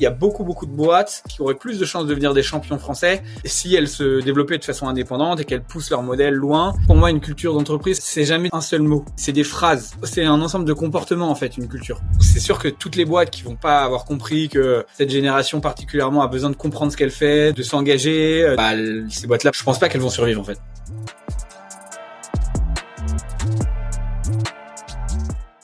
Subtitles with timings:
[0.00, 2.42] Il y a beaucoup beaucoup de boîtes qui auraient plus de chances de devenir des
[2.42, 6.74] champions français si elles se développaient de façon indépendante et qu'elles poussent leur modèle loin.
[6.88, 9.04] Pour moi, une culture d'entreprise, c'est jamais un seul mot.
[9.14, 9.94] C'est des phrases.
[10.02, 12.00] C'est un ensemble de comportements en fait, une culture.
[12.18, 16.22] C'est sûr que toutes les boîtes qui vont pas avoir compris que cette génération particulièrement
[16.22, 18.72] a besoin de comprendre ce qu'elle fait, de s'engager, euh, bah,
[19.08, 20.58] ces boîtes-là, je pense pas qu'elles vont survivre en fait.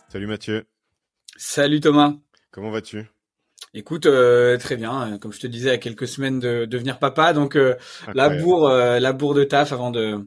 [0.09, 0.67] Salut Mathieu.
[1.37, 2.12] Salut Thomas.
[2.53, 3.09] Comment vas-tu?
[3.73, 5.18] Écoute, euh, très bien.
[5.21, 7.77] Comme je te disais, à quelques semaines de devenir papa, donc euh,
[8.15, 10.19] la bourre, euh, la bourre de taf avant de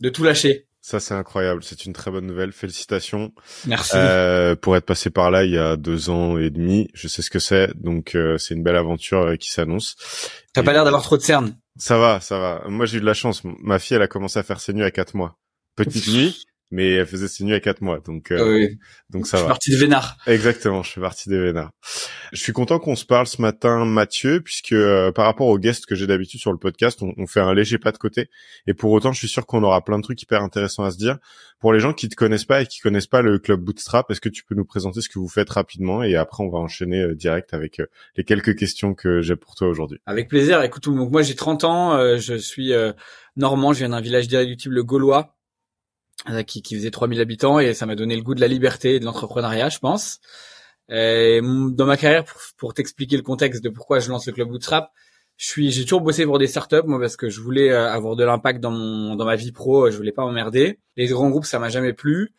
[0.00, 0.66] de tout lâcher.
[0.84, 2.52] Ça c'est incroyable, c'est une très bonne nouvelle.
[2.52, 3.32] Félicitations.
[3.66, 3.96] Merci.
[4.60, 7.30] pour être passé par là il y a deux ans et demi, je sais ce
[7.30, 9.94] que c'est, donc c'est une belle aventure qui s'annonce.
[10.52, 11.56] T'as pas l'air d'avoir trop de cernes.
[11.78, 12.64] Ça va, ça va.
[12.68, 13.42] Moi j'ai eu de la chance.
[13.44, 15.38] Ma fille elle a commencé à faire ses nuits à quatre mois.
[15.76, 18.66] Petite nuit, mais elle faisait ses nuits à quatre mois, donc euh,
[19.10, 19.48] donc ça je va.
[19.48, 20.16] partie de Vénard.
[20.26, 21.70] Exactement, je fais partie des Vénards.
[22.32, 25.84] Je suis content qu'on se parle ce matin, Mathieu, puisque euh, par rapport aux guests
[25.84, 28.30] que j'ai d'habitude sur le podcast, on, on, fait un léger pas de côté,
[28.66, 30.96] et pour autant, je suis sûr qu'on aura plein de trucs hyper intéressants à se
[30.96, 31.18] dire.
[31.60, 34.20] Pour les gens qui te connaissent pas et qui connaissent pas le club Bootstrap, est-ce
[34.20, 37.02] que tu peux nous présenter ce que vous faites rapidement, et après on va enchaîner
[37.02, 37.82] euh, direct avec
[38.16, 39.98] les quelques questions que j'ai pour toi aujourd'hui.
[40.06, 40.62] Avec plaisir.
[40.62, 42.72] Écoute, donc moi j'ai 30 ans, je suis
[43.36, 45.41] normand, je viens d'un village d'irréductible gaulois euh,
[46.46, 49.00] qui, qui faisait 3000 habitants et ça m'a donné le goût de la liberté et
[49.00, 50.20] de l'entrepreneuriat, je pense.
[50.88, 54.92] Dans ma carrière, pour, pour t'expliquer le contexte de pourquoi je lance le club Bootstrap,
[55.42, 58.14] je suis, j'ai toujours bossé pour des startups, moi, parce que je voulais euh, avoir
[58.16, 60.78] de l'impact dans mon, dans ma vie pro, je voulais pas m'emmerder.
[60.96, 62.32] Les grands groupes, ça m'a jamais plu.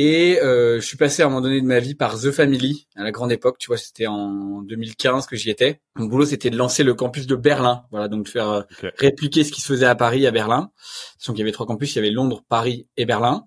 [0.00, 2.86] Et euh, je suis passé à un moment donné de ma vie par The Family,
[2.94, 5.80] à la grande époque, tu vois, c'était en 2015 que j'y étais.
[5.96, 8.90] Mon boulot, c'était de lancer le campus de Berlin, voilà, donc de faire euh, okay.
[8.96, 10.70] répliquer ce qui se faisait à Paris, à Berlin.
[11.26, 13.44] Donc il y avait trois campus, il y avait Londres, Paris et Berlin.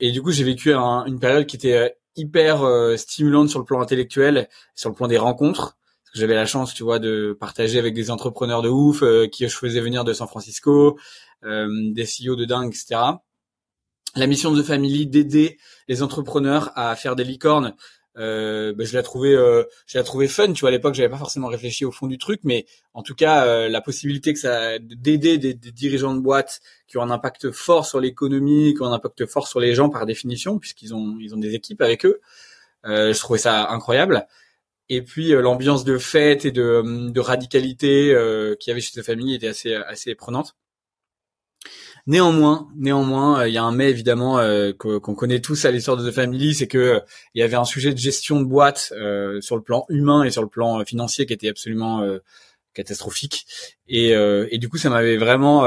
[0.00, 3.58] Et du coup, j'ai vécu un, une période qui était euh, hyper euh, stimulante sur
[3.58, 5.78] le plan intellectuel, sur le plan des rencontres.
[6.12, 9.56] J'avais la chance, tu vois, de partager avec des entrepreneurs de ouf euh, qui je
[9.56, 10.98] faisais venir de San Francisco,
[11.42, 13.14] des CEO de dingue, etc
[14.16, 15.58] la mission de The Family d'aider
[15.88, 17.74] les entrepreneurs à faire des licornes.
[18.18, 20.52] Euh, ben je l'ai trouvé, euh, je fun.
[20.52, 23.14] Tu vois, à l'époque, j'avais pas forcément réfléchi au fond du truc, mais en tout
[23.14, 27.50] cas, euh, la possibilité que ça d'aider des, dirigeants de boîtes qui ont un impact
[27.52, 31.16] fort sur l'économie, qui ont un impact fort sur les gens par définition, puisqu'ils ont
[31.20, 32.20] ils ont des équipes avec eux.
[32.86, 34.26] Euh, je trouvais ça incroyable.
[34.88, 38.14] Et puis l'ambiance de fête et de, radicalité
[38.58, 40.56] qu'il y avait chez The Family était assez assez prenante.
[42.10, 46.10] Néanmoins, néanmoins, il y a un mais évidemment euh, qu'on connaît tous à l'histoire de
[46.10, 47.00] The Family, c'est que
[47.36, 50.32] il y avait un sujet de gestion de boîte euh, sur le plan humain et
[50.32, 52.18] sur le plan financier qui était absolument euh,
[52.74, 53.46] catastrophique.
[53.86, 55.60] Et, du coup, ça m'avait vraiment,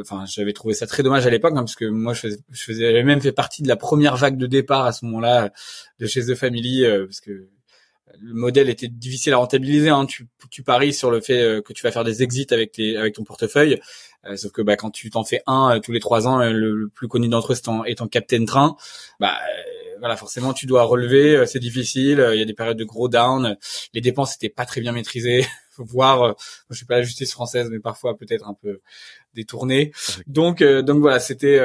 [0.00, 2.20] enfin, j'avais trouvé ça très dommage à l'époque, hein, parce que moi, je
[2.50, 5.52] faisais, j'avais même fait partie de la première vague de départ à ce moment-là
[6.00, 7.46] de chez The Family, parce que
[8.20, 9.90] le modèle était difficile à rentabiliser.
[9.90, 10.04] Hein.
[10.06, 12.72] Tu, paries sur le fait que tu vas faire des exits avec
[13.14, 13.80] ton portefeuille.
[14.26, 16.50] Euh, sauf que bah, quand tu t'en fais un euh, tous les trois ans, euh,
[16.52, 18.76] le, le, plus connu d'entre eux est ton Captain Train,
[19.18, 19.36] bah
[19.98, 22.26] voilà, forcément tu dois relever, c'est difficile.
[22.32, 23.56] Il y a des périodes de gros down,
[23.92, 26.36] les dépenses étaient pas très bien maîtrisées, faut voir.
[26.70, 28.80] je suis pas la justice française, mais parfois peut-être un peu
[29.34, 29.92] détourné.
[30.26, 31.60] Donc donc voilà, c'était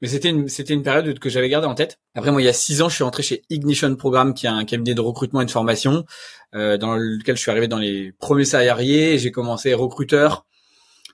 [0.00, 2.00] mais c'était une c'était une période que j'avais gardée en tête.
[2.16, 4.50] Après moi il y a six ans, je suis entré chez Ignition Programme qui est
[4.50, 6.04] un cabinet de recrutement et de formation
[6.52, 10.46] dans lequel je suis arrivé dans les premiers salariés, j'ai commencé recruteur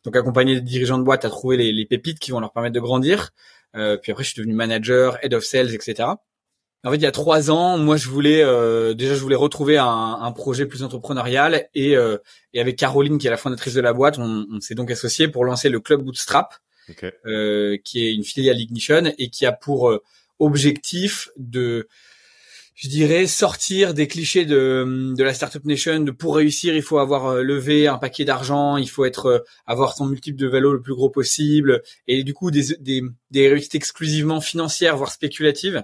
[0.05, 2.75] donc accompagner les dirigeants de boîte à trouver les, les pépites qui vont leur permettre
[2.75, 3.31] de grandir.
[3.77, 6.09] Euh, puis après, je suis devenu manager, head of sales, etc.
[6.85, 9.79] En fait, il y a trois ans, moi, je voulais euh, déjà, je voulais retrouver
[9.79, 12.19] un, un projet plus entrepreneurial et, euh,
[12.55, 15.27] et avec Caroline, qui est la fondatrice de la boîte, on, on s'est donc associé
[15.27, 16.55] pour lancer le club Bootstrap,
[16.89, 17.11] okay.
[17.27, 20.03] euh, qui est une filiale Ignition et qui a pour euh,
[20.39, 21.89] objectif de
[22.79, 26.99] je dirais sortir des clichés de, de la startup nation de pour réussir il faut
[26.99, 30.73] avoir euh, levé un paquet d'argent il faut être euh, avoir son multiple de valo
[30.73, 33.03] le plus gros possible et du coup des, des,
[33.33, 35.83] des réussites exclusivement financières voire spéculatives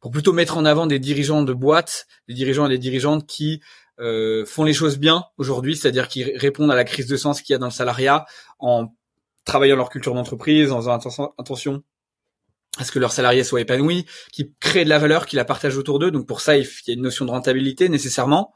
[0.00, 3.60] pour plutôt mettre en avant des dirigeants de boîtes des dirigeants et des dirigeantes qui
[4.00, 7.52] euh, font les choses bien aujourd'hui c'est-à-dire qui répondent à la crise de sens qu'il
[7.52, 8.24] y a dans le salariat
[8.60, 8.94] en
[9.44, 10.98] travaillant leur culture d'entreprise en faisant
[11.36, 11.82] attention
[12.78, 15.78] à ce que leurs salariés soient épanouis, qui créent de la valeur, qui la partagent
[15.78, 16.10] autour d'eux.
[16.10, 18.52] Donc pour ça, il y a une notion de rentabilité nécessairement.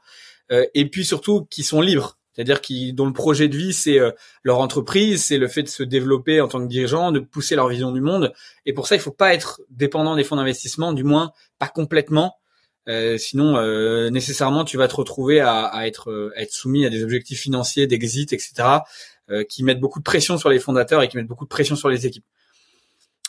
[0.51, 2.17] Euh, et puis surtout, qui sont libres.
[2.33, 4.11] C'est-à-dire qui dont le projet de vie c'est euh,
[4.43, 7.67] leur entreprise, c'est le fait de se développer en tant que dirigeant, de pousser leur
[7.67, 8.33] vision du monde.
[8.65, 12.35] Et pour ça, il faut pas être dépendant des fonds d'investissement, du moins pas complètement.
[12.87, 16.89] Euh, sinon, euh, nécessairement, tu vas te retrouver à, à être, à être soumis à
[16.89, 18.79] des objectifs financiers, d'exit, etc.,
[19.47, 21.87] qui mettent beaucoup de pression sur les fondateurs et qui mettent beaucoup de pression sur
[21.87, 22.25] les équipes.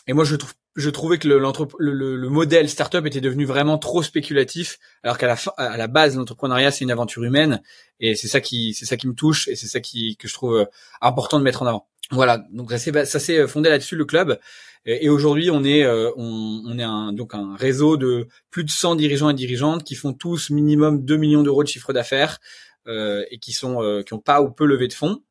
[0.07, 1.37] Et moi je trouve je trouvais que le,
[1.79, 6.15] le, le, modèle startup était devenu vraiment trop spéculatif, alors qu'à la à la base,
[6.15, 7.61] l'entrepreneuriat c'est une aventure humaine,
[7.99, 10.33] et c'est ça qui, c'est ça qui me touche, et c'est ça qui que je
[10.33, 10.65] trouve euh,
[11.01, 11.89] important de mettre en avant.
[12.09, 14.39] Voilà, donc ça s'est ça s'est fondé là-dessus le club,
[14.85, 18.71] et, aujourd'hui on est euh, on, on, est un donc un réseau de plus de
[18.71, 22.39] 100 dirigeants et dirigeantes qui font tous minimum 2 millions d'euros de chiffre d'affaires
[22.87, 25.21] euh, et qui sont euh, qui ont pas ou peu levé de fonds.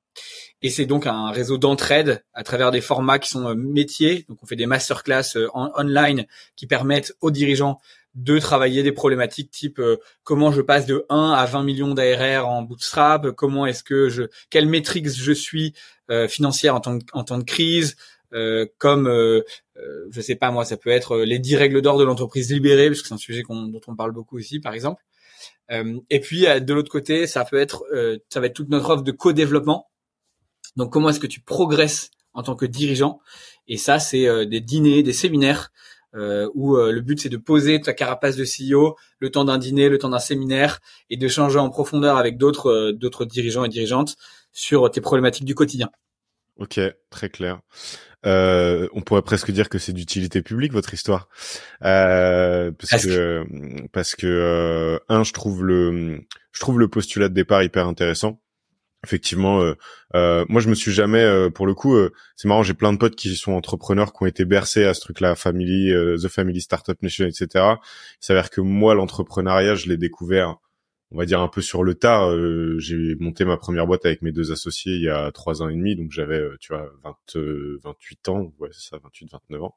[0.62, 4.27] Et c'est donc un réseau d'entraide à travers des formats qui sont euh, métiers.
[4.29, 6.27] Donc on fait des masterclass euh, en, online
[6.57, 7.81] qui permettent aux dirigeants
[8.15, 12.47] de travailler des problématiques type euh, comment je passe de 1 à 20 millions d'ARR
[12.47, 15.75] en bootstrap, comment est-ce que je quelle métrique je suis
[16.29, 17.95] financière en temps de, en temps de crise,
[18.79, 22.89] comme je sais pas moi, ça peut être les 10 règles d'or de l'entreprise libérée
[22.89, 25.05] parce que c'est un sujet dont on parle beaucoup ici par exemple.
[25.71, 27.85] et puis de l'autre côté, ça peut être
[28.29, 29.89] ça va être toute notre offre de co-développement
[30.76, 33.20] donc comment est-ce que tu progresses en tant que dirigeant?
[33.69, 35.70] Et ça, c'est euh, des dîners, des séminaires
[36.17, 39.58] euh, où euh, le but c'est de poser ta carapace de CEO le temps d'un
[39.58, 43.69] dîner, le temps d'un séminaire et de changer en profondeur avec d'autres d'autres dirigeants et
[43.69, 44.17] dirigeantes
[44.50, 45.88] sur tes problématiques du quotidien.
[46.56, 46.81] Ok,
[47.11, 47.61] très clair.
[48.25, 51.28] on pourrait presque dire que c'est d'utilité publique votre histoire,
[51.81, 53.44] parce que
[53.93, 56.20] parce que un, je trouve le
[56.50, 58.40] je trouve le postulat de départ hyper intéressant
[59.05, 59.75] effectivement euh,
[60.14, 61.97] euh, moi je me suis jamais euh, pour le coup
[62.37, 65.00] c'est marrant j'ai plein de potes qui sont entrepreneurs qui ont été bercés à ce
[65.00, 65.93] truc là family
[66.23, 70.56] the family startup nation etc il s'avère que moi l'entrepreneuriat je l'ai découvert
[71.12, 72.31] on va dire un peu sur le tard
[72.79, 75.75] j'ai monté ma première boîte avec mes deux associés il y a trois ans et
[75.75, 77.17] demi donc j'avais tu vois 20
[77.82, 79.75] 28 ans ouais c'est ça 28 29 ans.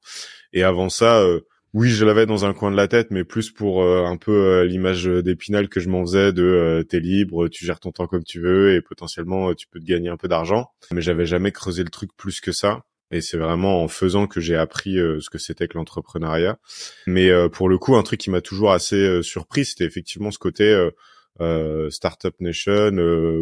[0.52, 1.25] Et avant ça
[1.74, 4.31] oui, je l'avais dans un coin de la tête, mais plus pour euh, un peu
[4.31, 8.06] euh, l'image d'épinal que je m'en faisais de euh, t'es libre, tu gères ton temps
[8.06, 10.70] comme tu veux et potentiellement tu peux te gagner un peu d'argent.
[10.92, 12.84] Mais j'avais jamais creusé le truc plus que ça.
[13.10, 16.58] Et c'est vraiment en faisant que j'ai appris ce que c'était que l'entrepreneuriat.
[17.06, 20.90] Mais pour le coup, un truc qui m'a toujours assez surpris, c'était effectivement ce côté
[21.92, 22.90] startup nation,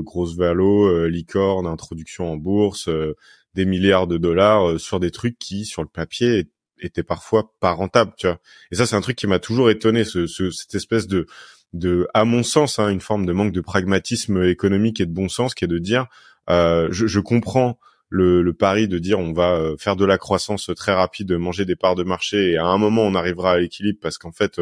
[0.01, 2.89] grosse valo, licorne, introduction en bourse,
[3.53, 6.49] des milliards de dollars sur des trucs qui, sur le papier,
[6.81, 8.39] était parfois pas rentable, tu vois.
[8.71, 11.27] Et ça, c'est un truc qui m'a toujours étonné, ce, cette espèce de,
[11.73, 15.29] de, à mon sens, hein, une forme de manque de pragmatisme économique et de bon
[15.29, 16.07] sens, qui est de dire,
[16.49, 17.79] euh, je, je, comprends
[18.09, 21.65] le, le, pari de dire on va euh, faire de la croissance très rapide, manger
[21.65, 24.59] des parts de marché, et à un moment on arrivera à l'équilibre parce qu'en fait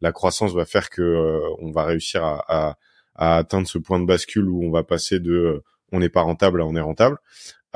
[0.00, 2.78] la croissance va faire que euh, on va réussir à, à,
[3.14, 6.22] à, atteindre ce point de bascule où on va passer de euh, on n'est pas
[6.22, 7.16] rentable à on est rentable.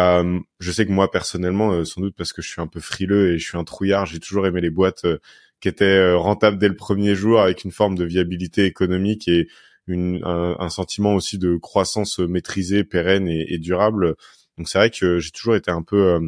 [0.02, 2.80] Euh, je sais que moi personnellement, euh, sans doute parce que je suis un peu
[2.80, 5.18] frileux et je suis un trouillard, j'ai toujours aimé les boîtes euh,
[5.60, 9.48] qui étaient rentables dès le premier jour avec une forme de viabilité économique et
[9.86, 14.14] une, un, sentiment aussi de croissance maîtrisée, pérenne et, durable.
[14.58, 16.20] Donc c'est vrai que j'ai toujours été un peu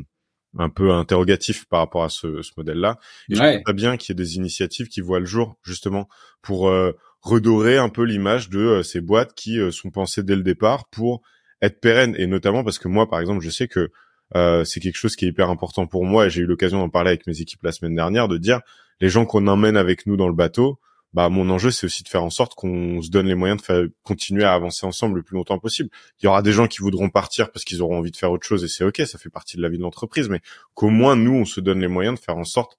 [0.56, 2.98] un peu interrogatif par rapport à ce, ce modèle-là.
[3.28, 3.54] Et ouais.
[3.54, 6.08] je trouve bien qu'il y ait des initiatives qui voient le jour justement
[6.42, 6.72] pour
[7.20, 11.22] redorer un peu l'image de ces boîtes qui sont pensées dès le départ pour
[11.64, 13.90] être pérenne et notamment parce que moi par exemple je sais que
[14.34, 16.88] euh, c'est quelque chose qui est hyper important pour moi et j'ai eu l'occasion d'en
[16.88, 18.60] parler avec mes équipes la semaine dernière de dire
[19.00, 20.78] les gens qu'on emmène avec nous dans le bateau
[21.14, 23.64] bah mon enjeu c'est aussi de faire en sorte qu'on se donne les moyens de
[23.64, 25.88] faire, continuer à avancer ensemble le plus longtemps possible.
[26.20, 28.46] Il y aura des gens qui voudront partir parce qu'ils auront envie de faire autre
[28.46, 30.40] chose et c'est ok, ça fait partie de la vie de l'entreprise, mais
[30.74, 32.76] qu'au moins nous on se donne les moyens de faire en sorte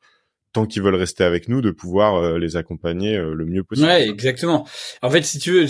[0.56, 3.88] tant qu'ils veulent rester avec nous, de pouvoir euh, les accompagner euh, le mieux possible.
[3.88, 4.66] Ouais, exactement.
[5.02, 5.68] En fait, si tu veux,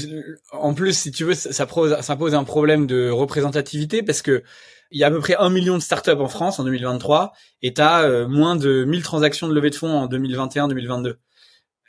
[0.52, 4.44] en plus, si tu veux, ça pose, ça pose un problème de représentativité parce que
[4.92, 7.34] il y a à peu près un million de startups en France en 2023
[7.64, 11.16] et t'as euh, moins de 1000 transactions de levée de fonds en 2021-2022.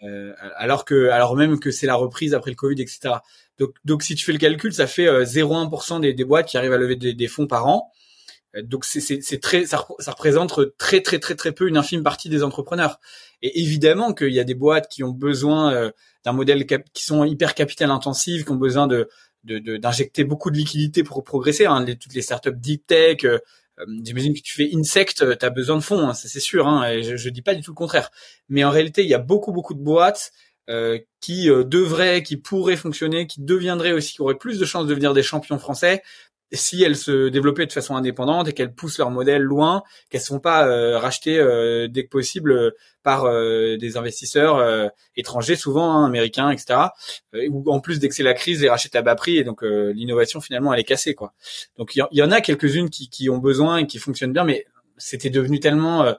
[0.02, 3.16] Euh, alors que, alors même que c'est la reprise après le Covid, etc.
[3.59, 6.73] Donc, donc si tu fais le calcul, ça fait 0,1% des, des, boîtes qui arrivent
[6.73, 7.92] à lever des, des fonds par an.
[8.55, 12.29] Euh, donc c'est très ça, ça, représente très très très très peu une infime partie
[12.29, 13.00] des entrepreneurs.
[13.43, 15.91] Et évidemment qu'il y a des boîtes qui ont besoin euh,
[16.25, 19.09] d'un modèle qui sont hyper capital intensifs, qui ont besoin de
[19.45, 21.67] d'injecter de, beaucoup de liquidités pour progresser.
[21.67, 21.85] Hein.
[22.00, 23.38] toutes les startups deep tech, euh,
[24.03, 26.67] j'imagine que tu fais insect, tu as besoin de fonds, hein, c'est sûr.
[26.67, 28.11] Hein, et je, je dis pas du tout le contraire.
[28.49, 30.33] Mais en réalité, il y a beaucoup beaucoup de boîtes
[30.69, 34.91] euh, qui devraient, qui pourraient fonctionner, qui deviendraient aussi, qui auraient plus de chances de
[34.91, 36.03] devenir des champions français
[36.53, 40.26] si elles se développaient de façon indépendante et qu'elles poussent leur modèle loin, qu'elles ne
[40.26, 42.71] sont pas euh, rachetées euh, dès que possible euh,
[43.03, 46.88] par des investisseurs étrangers, souvent hein, américains, etc.
[47.49, 49.62] ou en plus dès que c'est la crise, les rachètent à bas prix et donc
[49.62, 51.33] l'innovation finalement elle est cassée quoi.
[51.76, 54.67] Donc il y, en a quelques-unes qui, qui, ont besoin et qui fonctionnent bien, mais
[54.97, 56.17] c'était devenu tellement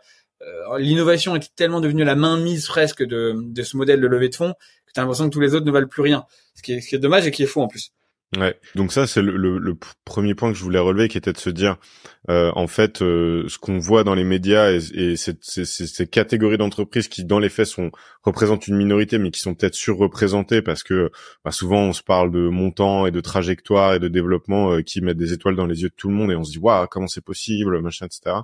[0.77, 4.35] l'innovation était tellement devenue la main mise presque de, de ce modèle de levée de
[4.35, 4.53] fonds
[4.85, 6.25] que tu as l'impression que tous les autres ne valent plus rien.
[6.55, 7.91] Ce qui est, ce qui est dommage et qui est faux en plus.
[8.35, 8.59] Ouais.
[8.75, 11.37] Donc ça, c'est le, le, le, premier point que je voulais relever, qui était de
[11.37, 11.77] se dire,
[12.29, 17.07] euh, en fait, euh, ce qu'on voit dans les médias et, et ces, catégories d'entreprises
[17.07, 17.89] qui, dans les faits, sont
[18.23, 21.09] représentent une minorité, mais qui sont peut-être surreprésentées parce que
[21.45, 24.99] bah, souvent on se parle de montants et de trajectoires et de développement euh, qui
[24.99, 26.87] mettent des étoiles dans les yeux de tout le monde et on se dit waouh
[26.87, 28.35] comment c'est possible, machin, etc.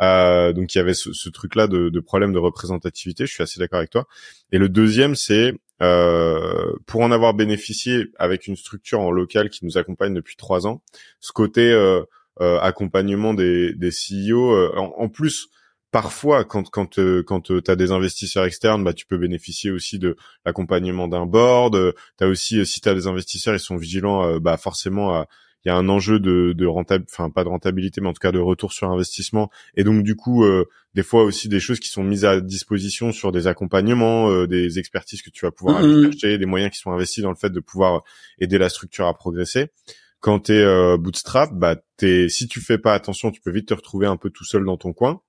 [0.00, 3.26] Euh, donc il y avait ce, ce truc-là de, de, problème de représentativité.
[3.26, 4.06] Je suis assez d'accord avec toi.
[4.52, 9.64] Et le deuxième, c'est euh, pour en avoir bénéficié avec une structure en local qui
[9.64, 10.82] nous accompagne depuis trois ans,
[11.20, 12.02] ce côté euh,
[12.40, 14.52] euh accompagnement des, des CEO.
[14.54, 15.48] Euh, en, plus,
[15.92, 20.16] parfois, quand quand quand tu as des investisseurs externes, bah tu peux bénéficier aussi de
[20.44, 21.94] l'accompagnement d'un board.
[22.18, 25.28] Tu as aussi, si tu as des investisseurs, ils sont vigilants, bah forcément à
[25.68, 28.20] il y a un enjeu de, de rentabilité, enfin pas de rentabilité, mais en tout
[28.20, 29.50] cas de retour sur investissement.
[29.76, 33.12] Et donc du coup, euh, des fois aussi des choses qui sont mises à disposition
[33.12, 36.06] sur des accompagnements, euh, des expertises que tu vas pouvoir mmh.
[36.06, 38.02] acheter, des moyens qui sont investis dans le fait de pouvoir
[38.38, 39.66] aider la structure à progresser.
[40.20, 43.68] Quand tu es euh, bootstrap, bah t'es, si tu fais pas attention, tu peux vite
[43.68, 45.20] te retrouver un peu tout seul dans ton coin.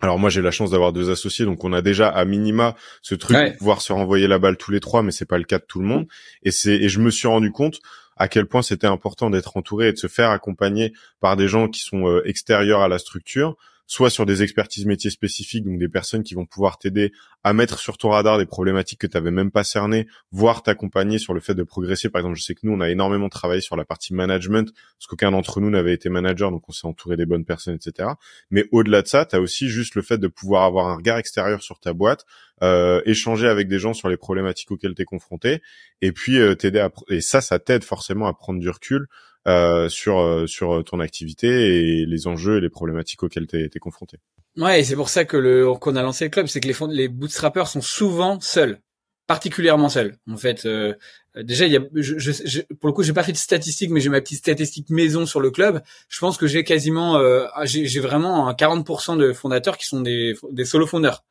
[0.00, 3.16] Alors moi j'ai la chance d'avoir deux associés, donc on a déjà à minima ce
[3.16, 5.58] truc de pouvoir se renvoyer la balle tous les trois, mais c'est pas le cas
[5.58, 6.06] de tout le monde.
[6.44, 7.80] Et c'est et je me suis rendu compte
[8.16, 11.68] à quel point c'était important d'être entouré et de se faire accompagner par des gens
[11.68, 13.56] qui sont euh, extérieurs à la structure
[13.92, 17.12] soit sur des expertises métiers spécifiques, donc des personnes qui vont pouvoir t'aider
[17.44, 21.18] à mettre sur ton radar des problématiques que tu avais même pas cernées, voire t'accompagner
[21.18, 22.08] sur le fait de progresser.
[22.08, 25.06] Par exemple, je sais que nous, on a énormément travaillé sur la partie management, parce
[25.08, 28.08] qu'aucun d'entre nous n'avait été manager, donc on s'est entouré des bonnes personnes, etc.
[28.50, 31.18] Mais au-delà de ça, tu as aussi juste le fait de pouvoir avoir un regard
[31.18, 32.24] extérieur sur ta boîte,
[32.62, 35.60] euh, échanger avec des gens sur les problématiques auxquelles tu es confronté,
[36.00, 36.90] et puis euh, t'aider à...
[37.10, 39.06] Et ça, ça t'aide forcément à prendre du recul
[39.48, 43.78] euh, sur euh, sur ton activité et les enjeux et les problématiques auxquelles tu es,
[43.80, 44.18] confronté.
[44.56, 46.94] Ouais, et c'est pour ça que le qu'on a lancé le club, c'est que les
[46.94, 48.78] les bootstrappers sont souvent seuls,
[49.26, 50.16] particulièrement seuls.
[50.30, 50.94] En fait, euh,
[51.34, 53.98] déjà il y a je, je, pour le coup, j'ai pas fait de statistiques mais
[53.98, 55.82] j'ai ma petite statistique maison sur le club.
[56.08, 60.36] Je pense que j'ai quasiment euh, j'ai vraiment un 40% de fondateurs qui sont des
[60.52, 61.24] des solo founders.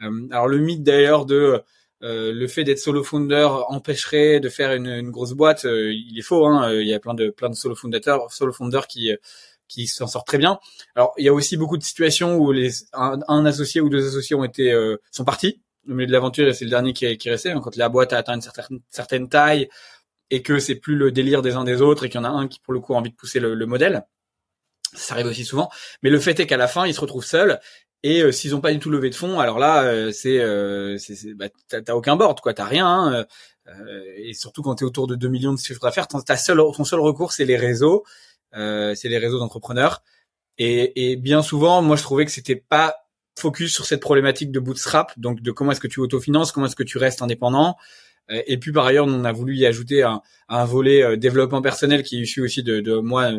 [0.00, 1.62] alors le mythe d'ailleurs de
[2.02, 6.18] euh, le fait d'être solo founder empêcherait de faire une, une grosse boîte, euh, il
[6.18, 6.46] est faux.
[6.46, 9.12] Hein, euh, il y a plein de plein de solo fondateurs, solo founders qui
[9.68, 10.58] qui s'en sortent très bien.
[10.94, 14.36] Alors il y a aussi beaucoup de situations où les un, associé ou deux associés
[14.36, 14.74] ont été
[15.10, 17.50] sont partis au milieu de l'aventure et c'est le dernier qui est, qui est resté.
[17.50, 19.68] Hein, quand la boîte a atteint une certaine certaine taille
[20.30, 22.28] et que c'est plus le délire des uns des autres et qu'il y en a
[22.28, 24.04] un qui pour le coup a envie de pousser le, le modèle.
[24.94, 25.70] Ça arrive aussi souvent.
[26.02, 27.60] Mais le fait est qu'à la fin, ils se retrouvent seuls
[28.06, 30.96] et euh, s'ils ont pas du tout levé de fonds, alors là, euh, c'est, euh,
[31.34, 32.86] bah, t'as aucun board, quoi, t'as rien.
[32.86, 33.26] Hein,
[33.66, 36.58] euh, et surtout quand tu es autour de 2 millions de chiffres d'affaires, ton, seul,
[36.58, 38.04] ton seul recours, c'est les réseaux,
[38.52, 40.04] c'est les réseaux d'entrepreneurs.
[40.56, 42.94] Et, et, bien souvent, moi, je trouvais que c'était pas
[43.36, 46.76] focus sur cette problématique de bootstrap, donc de comment est-ce que tu autofinances, comment est-ce
[46.76, 47.76] que tu restes indépendant.
[48.28, 52.18] Et puis par ailleurs, on a voulu y ajouter un, un volet développement personnel qui
[52.18, 53.30] est issu aussi de, de moi,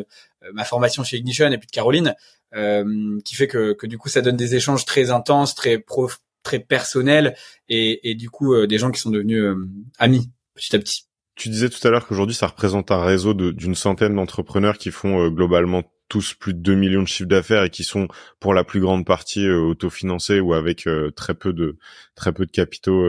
[0.52, 2.12] ma formation chez Ignition et puis de Caroline, euh,
[2.52, 6.58] qui fait que, que du coup ça donne des échanges très intenses, très prof, très
[6.58, 7.36] personnels
[7.68, 11.02] et, et du coup euh, des gens qui sont devenus euh, amis petit à petit.
[11.34, 15.28] Tu disais tout à l'heure qu'aujourd'hui ça représente un réseau d'une centaine d'entrepreneurs qui font
[15.28, 18.08] globalement tous plus de 2 millions de chiffres d'affaires et qui sont
[18.40, 21.76] pour la plus grande partie autofinancés ou avec très peu de
[22.16, 23.06] très peu de capitaux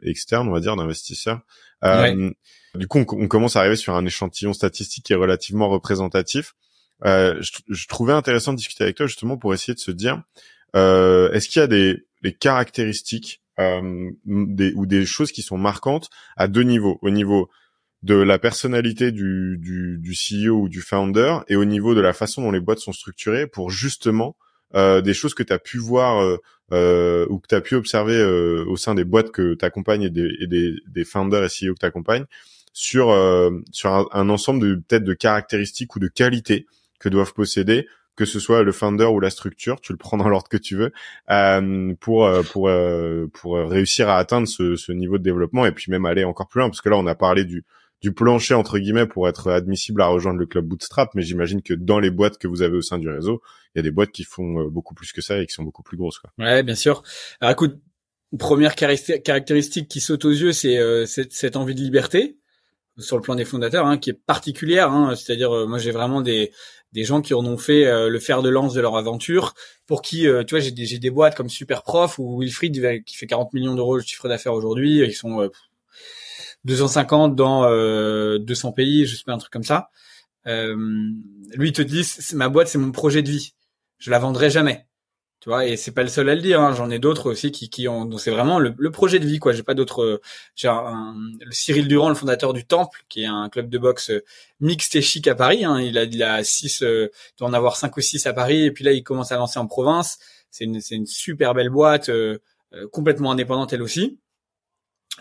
[0.00, 1.40] externes, on va dire, d'investisseurs.
[1.82, 6.54] Du coup, on, on, commence à arriver sur un échantillon statistique qui est relativement représentatif.
[7.04, 10.22] Euh, je, je, trouvais intéressant de discuter avec toi justement pour essayer de se dire,
[10.74, 15.58] euh, est-ce qu'il y a des, des caractéristiques euh, des, ou des choses qui sont
[15.58, 17.50] marquantes à deux niveaux, au niveau
[18.02, 22.12] de la personnalité du, du, du CEO ou du founder et au niveau de la
[22.12, 24.36] façon dont les boîtes sont structurées pour justement
[24.74, 26.36] euh, des choses que tu as pu voir euh,
[26.72, 30.02] euh, ou que tu as pu observer euh, au sein des boîtes que tu accompagnes
[30.02, 32.26] et des, et des, des founders et CEO que tu accompagnes
[32.72, 36.66] sur, euh, sur un, un, ensemble de peut-être de caractéristiques ou de qualités
[36.98, 37.86] que doivent posséder
[38.16, 40.74] que ce soit le founder ou la structure, tu le prends dans l'ordre que tu
[40.74, 40.92] veux,
[41.30, 45.72] euh, pour euh, pour euh, pour réussir à atteindre ce, ce, niveau de développement et
[45.72, 47.64] puis même aller encore plus loin, parce que là on a parlé du
[48.02, 51.74] du plancher entre guillemets pour être admissible à rejoindre le club Bootstrap, mais j'imagine que
[51.74, 53.42] dans les boîtes que vous avez au sein du réseau,
[53.74, 55.82] il y a des boîtes qui font beaucoup plus que ça et qui sont beaucoup
[55.82, 56.18] plus grosses.
[56.18, 56.30] Quoi.
[56.38, 57.02] Ouais, bien sûr.
[57.40, 57.80] Alors écoute,
[58.38, 62.36] première caractéristique qui saute aux yeux, c'est cette envie de liberté
[62.98, 64.90] sur le plan des fondateurs, hein, qui est particulière.
[64.90, 66.52] Hein, C'est-à-dire, moi j'ai vraiment des
[66.96, 69.54] des gens qui en ont fait euh, le fer de lance de leur aventure,
[69.86, 73.16] pour qui, euh, tu vois, j'ai des, j'ai des boîtes comme Superprof ou Wilfried qui
[73.16, 75.50] fait 40 millions d'euros de chiffre d'affaires aujourd'hui, ils sont
[76.64, 79.90] 250 euh, dans 200 pays, je sais pas un truc comme ça.
[80.46, 83.52] lui, il te dit, ma boîte, c'est mon projet de vie.
[83.98, 84.85] Je la vendrai jamais.
[85.40, 86.60] Tu vois, et c'est pas le seul à le dire.
[86.60, 86.74] Hein.
[86.74, 88.16] J'en ai d'autres aussi qui, qui ont.
[88.18, 89.52] C'est vraiment le, projet de vie, quoi.
[89.52, 90.20] J'ai pas d'autres.
[90.54, 94.10] J'ai un, le Cyril Durand, le fondateur du Temple, qui est un club de boxe
[94.60, 95.64] mixte et chic à Paris.
[95.64, 95.80] Hein.
[95.80, 98.70] Il a, il a six, euh, doit en avoir cinq ou six à Paris, et
[98.72, 100.18] puis là, il commence à lancer en province.
[100.50, 102.38] C'est une, c'est une super belle boîte, euh,
[102.74, 104.18] euh, complètement indépendante elle aussi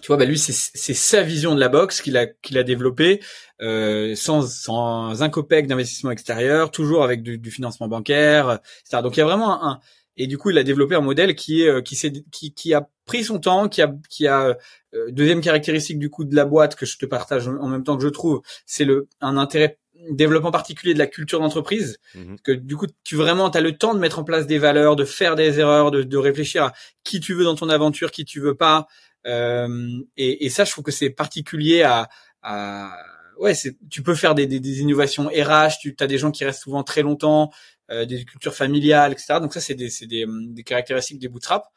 [0.01, 0.51] tu vois, bah lui, c'est
[0.93, 3.21] sa vision de la boxe qu'il a qu'il a développée
[3.61, 9.01] euh, sans sans un copec d'investissement extérieur, toujours avec du, du, financement bancaire, etc.
[9.01, 9.79] Donc il y a vraiment un,
[10.17, 12.73] et du coup il a développé un modèle qui est euh, qui s'est qui, qui
[12.73, 14.57] a pris son temps, qui a qui a
[14.93, 17.97] euh, deuxième caractéristique du coup de la boîte que je te partage en même temps
[17.97, 19.79] que je trouve, c'est le un intérêt
[20.11, 23.93] développement particulier de la culture d'entreprise, mmh que du coup tu vraiment as le temps
[23.93, 27.19] de mettre en place des valeurs, de faire des erreurs, de, de réfléchir à qui
[27.19, 28.87] tu veux dans ton aventure, qui tu veux pas,
[29.25, 32.09] euh, et, et, ça, je trouve que c'est particulier à,
[32.43, 32.95] à
[33.39, 33.53] ouais,
[33.89, 36.83] tu peux faire des, des, des, innovations RH, tu as des gens qui restent souvent
[36.83, 37.51] très longtemps,
[37.89, 39.39] des cultures familiales, etc.
[39.41, 41.67] Donc ça, c'est des, des, des caractéristiques des bootstraps.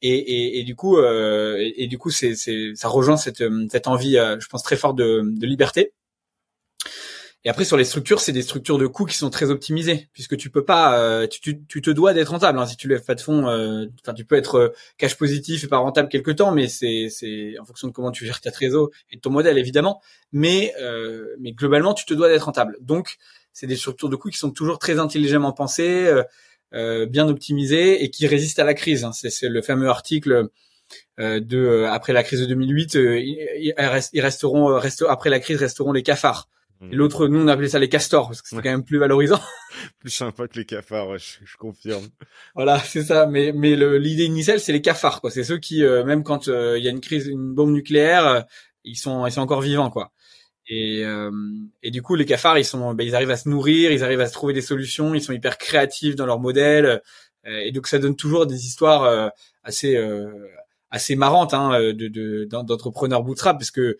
[0.00, 4.16] Et, et, et du coup, euh, et, du coup, c'est, ça rejoint cette, cette envie,
[4.16, 5.92] euh, je pense très forte de, de liberté.
[7.44, 10.36] Et après sur les structures, c'est des structures de coûts qui sont très optimisées, puisque
[10.36, 12.58] tu peux pas, euh, tu, tu, te dois d'être rentable.
[12.58, 12.66] Hein.
[12.66, 15.68] Si tu lèves pas de fonds, euh, enfin tu peux être euh, cash positif et
[15.68, 17.08] pas rentable quelque temps, mais c'est
[17.60, 20.02] en fonction de comment tu gères ta trésor et ton modèle évidemment.
[20.32, 20.74] Mais
[21.40, 22.76] mais globalement, tu te dois d'être rentable.
[22.80, 23.18] Donc
[23.58, 26.12] c'est des structures de coûts qui sont toujours très intelligemment pensées,
[26.72, 29.04] bien optimisées et qui résistent à la crise.
[29.04, 29.12] Hein.
[29.12, 30.48] C'est le fameux article.
[31.18, 33.74] de après la crise de 2008, ils,
[34.20, 34.76] resteront
[35.08, 36.48] après la crise resteront les cafards.
[36.80, 39.40] Et l'autre, nous, on appelait ça les castors, parce que c'est quand même plus valorisant.
[39.98, 42.06] plus sympa que les cafards, ouais, je, confirme.
[42.54, 43.26] Voilà, c'est ça.
[43.26, 45.30] Mais, mais l'idée initiale, c'est les cafards, quoi.
[45.30, 48.26] C'est ceux qui, euh, même quand euh, il y a une crise, une bombe nucléaire,
[48.26, 48.40] euh,
[48.84, 50.12] ils sont, ils sont encore vivants, quoi.
[50.68, 51.02] Et,
[51.82, 54.20] et du coup, les cafards, ils sont, ben, ils arrivent à se nourrir, ils arrivent
[54.20, 57.00] à se trouver des solutions, ils sont hyper créatifs dans leur modèle.
[57.46, 59.32] et donc, ça donne toujours des histoires
[59.62, 59.98] assez,
[60.90, 63.96] assez marrantes, hein, de, d'entrepreneurs bootstrap, parce que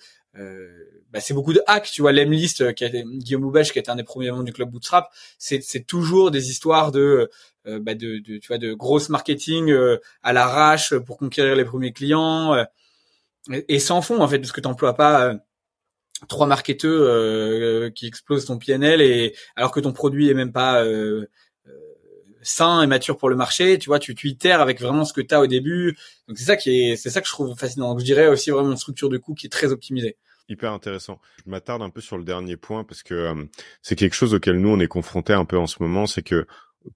[1.10, 3.90] bah, c'est beaucoup de hacks, tu vois, l'Emlist, euh, qui a Guillaume Houbèche, qui était
[3.90, 5.08] un des premiers membres du club Bootstrap,
[5.38, 7.30] c'est, c'est toujours des histoires de,
[7.66, 11.64] euh, bah, de, de, tu vois, de grosse marketing euh, à l'arrache pour conquérir les
[11.64, 12.54] premiers clients,
[13.68, 15.34] et, sans fond en fait, parce que t'emploies pas
[16.26, 20.84] trois marketeurs qui explosent ton PNL et alors que ton produit est même pas
[22.42, 25.20] sain et mature pour le marché, tu vois, tu, tu itères avec vraiment ce que
[25.20, 25.96] tu as au début.
[26.26, 27.90] Donc c'est ça qui est, c'est ça que je trouve fascinant.
[27.90, 30.16] Donc je dirais aussi vraiment une structure de coût qui est très optimisée
[30.48, 31.20] hyper intéressant.
[31.44, 33.44] Je m'attarde un peu sur le dernier point parce que euh,
[33.82, 36.46] c'est quelque chose auquel nous on est confronté un peu en ce moment, c'est que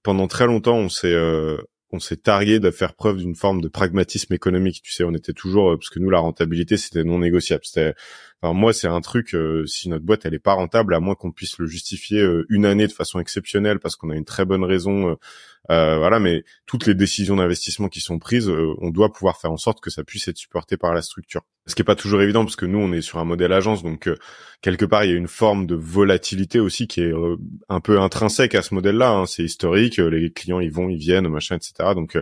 [0.03, 1.59] pendant très longtemps on s'est euh,
[1.93, 4.81] on s'est targué de faire preuve d'une forme de pragmatisme économique.
[4.83, 7.65] Tu sais, on était toujours euh, parce que nous la rentabilité c'était non négociable.
[7.65, 7.95] C'était,
[8.43, 11.59] moi c'est un truc si notre boîte elle est pas rentable, à moins qu'on puisse
[11.59, 15.17] le justifier une année de façon exceptionnelle parce qu'on a une très bonne raison
[15.71, 19.53] euh, voilà, mais toutes les décisions d'investissement qui sont prises, euh, on doit pouvoir faire
[19.53, 21.43] en sorte que ça puisse être supporté par la structure.
[21.67, 23.85] Ce qui est pas toujours évident parce que nous on est sur un modèle agence,
[23.85, 24.17] donc euh,
[24.63, 27.13] quelque part il y a une forme de volatilité aussi qui est
[27.69, 29.11] un peu intrinsèque à ce modèle-là.
[29.11, 29.27] Hein.
[29.27, 31.91] C'est historique, les clients ils vont, ils viennent, machin, etc.
[31.95, 32.19] Donc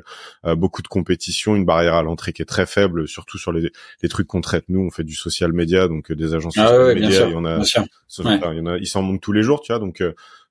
[0.58, 3.72] beaucoup de compétition, une barrière à l'entrée qui est très faible, surtout sur les,
[4.02, 4.64] les trucs qu'on traite.
[4.68, 7.44] Nous on fait du social media, donc des agences ah social media, il y en
[7.46, 9.78] a, il y en a, ils s'en montent tous les jours, tu vois.
[9.78, 10.02] Donc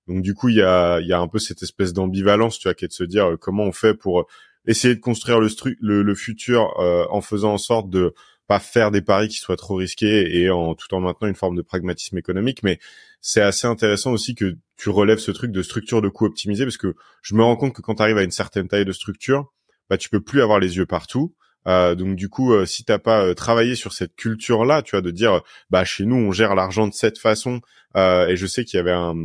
[0.10, 2.74] donc du coup, il y a, y a un peu cette espèce d'ambivalence, tu vois,
[2.74, 4.28] qui est de se dire euh, comment on fait pour
[4.66, 8.16] essayer de construire le, le, le futur euh, en faisant en sorte de
[8.48, 11.56] pas faire des paris qui soient trop risqués et en tout en maintenant une forme
[11.56, 12.64] de pragmatisme économique.
[12.64, 12.80] Mais
[13.22, 16.78] c'est assez intéressant aussi que tu relèves ce truc de structure de coût optimisée parce
[16.78, 19.54] que je me rends compte que quand tu arrives à une certaine taille de structure,
[19.92, 21.36] bah tu peux plus avoir les yeux partout.
[21.68, 25.12] Euh, donc du coup, euh, si t'as pas travaillé sur cette culture-là, tu vois, de
[25.12, 27.62] dire, bah chez nous on gère l'argent de cette façon,
[27.96, 29.16] et je sais qu'il y avait un,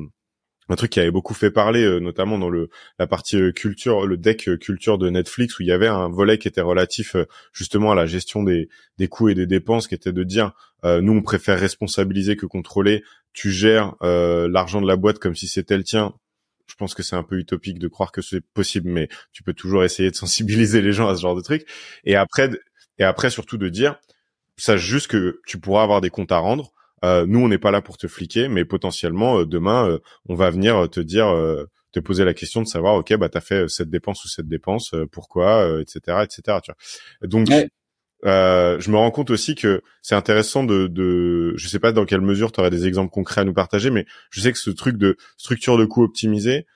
[0.69, 4.07] un truc qui avait beaucoup fait parler, euh, notamment dans le la partie euh, culture,
[4.07, 7.17] le deck euh, culture de Netflix, où il y avait un volet qui était relatif
[7.53, 10.53] justement à la gestion des, des coûts et des dépenses, qui était de dire
[10.85, 13.03] nous on préfère responsabiliser que contrôler.
[13.33, 16.13] Tu gères l'argent de la boîte comme si c'était le tien.
[16.67, 19.55] Je pense que c'est un peu utopique de croire que c'est possible, mais tu peux
[19.55, 21.67] toujours essayer de sensibiliser les gens à ce genre de truc.
[22.05, 22.51] Et après,
[22.99, 23.97] et après surtout de dire,
[24.59, 27.71] sache juste que tu pourras avoir des comptes à rendre euh, nous on n'est pas
[27.71, 31.27] là pour te fliquer, mais potentiellement euh, demain euh, on va venir te dire,
[31.93, 34.95] te poser la question de savoir, ok, bah t'as fait cette dépense ou cette dépense,
[35.13, 36.59] pourquoi, etc., etc.
[36.63, 37.29] Tu vois.
[37.29, 37.49] Donc
[38.25, 42.23] je me rends compte aussi que c'est intéressant de, de, je sais pas dans quelle
[42.23, 44.97] mesure tu aurais des exemples concrets à nous partager, mais je sais que ce truc
[44.97, 46.67] de structure de coût optimisée,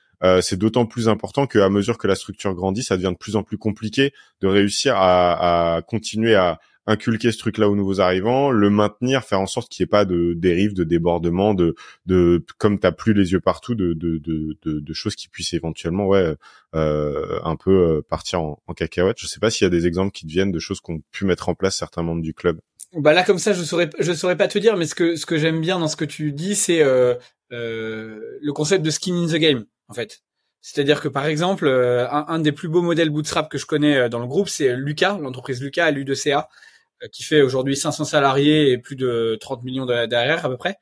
[0.41, 3.43] c'est d'autant plus important qu'à mesure que la structure grandit, ça devient de plus en
[3.43, 8.69] plus compliqué de réussir à, à continuer à inculquer ce truc-là aux nouveaux arrivants, le
[8.69, 11.75] maintenir, faire en sorte qu'il n'y ait pas de dérive, de débordement, de,
[12.07, 16.07] de comme t'as plus les yeux partout, de, de, de, de, choses qui puissent éventuellement,
[16.07, 16.35] ouais,
[16.75, 19.17] euh, un peu euh, partir en, en cacahuète.
[19.19, 21.25] Je sais pas s'il y a des exemples qui te viennent de choses qu'ont pu
[21.25, 22.59] mettre en place certains membres du club.
[22.93, 25.27] Bah là, comme ça, je saurais, je saurais pas te dire, mais ce que ce
[25.27, 27.13] que j'aime bien dans ce que tu dis, c'est euh,
[27.51, 30.23] euh, le concept de skin in the game, en fait.
[30.61, 34.09] C'est-à-dire que par exemple, euh, un, des plus beaux modèles bootstrap que je connais euh,
[34.09, 36.41] dans le groupe, c'est Lucas, l'entreprise Lucas, LU2CA, euh,
[37.11, 40.77] qui fait aujourd'hui 500 salariés et plus de 30 millions derrière à peu près.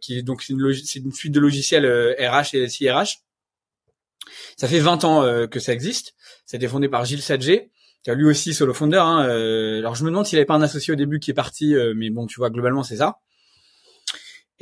[0.00, 1.86] qui donc c'est une, suite de logiciels
[2.18, 3.20] RH et SIRH.
[4.56, 6.14] Ça fait 20 ans que ça existe.
[6.46, 7.70] Ça a été fondé par Gilles Sadger,
[8.04, 8.98] qui a lui aussi solo founder.
[8.98, 9.18] Hein.
[9.78, 12.10] alors je me demande s'il avait pas un associé au début qui est parti, mais
[12.10, 13.18] bon, tu vois, globalement c'est ça.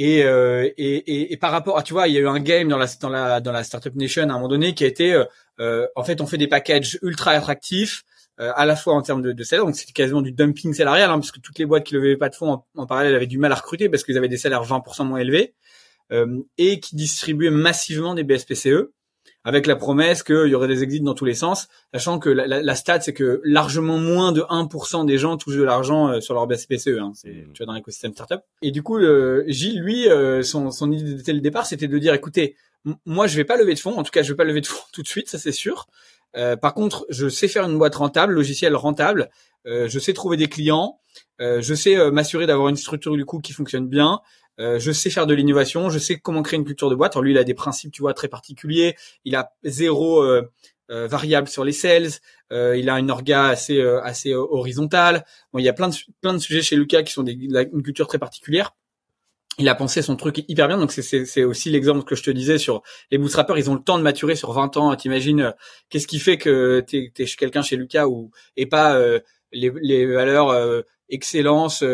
[0.01, 2.69] Euh, et, et, et, par rapport à, tu vois, il y a eu un game
[2.69, 5.12] dans la, dans la, dans la Startup Nation à un moment donné qui a été,
[5.12, 5.25] euh,
[5.61, 8.05] euh en fait, on fait des packages ultra attractifs,
[8.40, 11.11] euh, à la fois en termes de, de salaire, donc c'était quasiment du dumping salarial,
[11.11, 13.38] hein, parce que toutes les boîtes qui levaient pas de fonds en, parallèle avaient du
[13.38, 15.55] mal à recruter parce qu'ils avaient des salaires 20% moins élevés,
[16.59, 18.90] et qui distribuaient massivement des BSPCE
[19.44, 22.46] avec la promesse qu'il y aurait des exits dans tous les sens, sachant que la,
[22.46, 26.20] la, la stat, c'est que largement moins de 1% des gens touchent de l'argent euh,
[26.20, 27.53] sur leur BSPCE, hein, c'est mmh.
[27.55, 28.40] tu vois dans l'écosystème startup.
[28.61, 31.98] Et du coup, le, Gilles, lui, euh, son, son idée dès le départ, c'était de
[31.98, 32.57] dire, écoutez,
[33.07, 34.66] moi, je vais pas lever de fonds, en tout cas, je vais pas lever de
[34.66, 35.87] fonds tout de suite, ça c'est sûr.
[36.37, 39.31] Euh, par contre, je sais faire une boîte rentable, logiciel rentable.
[39.66, 41.01] Euh, je sais trouver des clients.
[41.40, 44.21] Euh, je sais m'assurer d'avoir une structure du coup qui fonctionne bien.
[44.59, 47.14] Je sais faire de l'innovation, je sais comment créer une culture de boîte.
[47.14, 48.95] Alors lui, il a des principes, tu vois, très particuliers.
[49.25, 50.23] Il a zéro
[50.90, 52.11] variable sur les sales.
[52.51, 55.25] il a une orga assez assez horizontale.
[55.57, 58.07] Il y a plein de plein de sujets chez Lucas qui sont des, une culture
[58.07, 58.75] très particulière.
[59.61, 60.79] Il a pensé son truc hyper bien.
[60.79, 63.59] Donc c'est aussi l'exemple que je te disais sur les bootstrappers.
[63.59, 64.96] Ils ont le temps de maturer sur 20 ans.
[64.96, 65.55] T'imagines
[65.88, 68.99] qu'est-ce qui fait que t'es es quelqu'un chez Lucas ou et pas
[69.53, 71.85] les, les valeurs excellence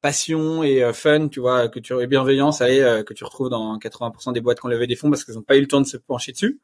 [0.00, 3.50] passion et euh, fun, tu vois, que tu et bienveillance, allez, euh, que tu retrouves
[3.50, 5.66] dans 80% des boîtes qui ont levé des fonds parce qu'ils n'ont pas eu le
[5.66, 6.60] temps de se pencher dessus.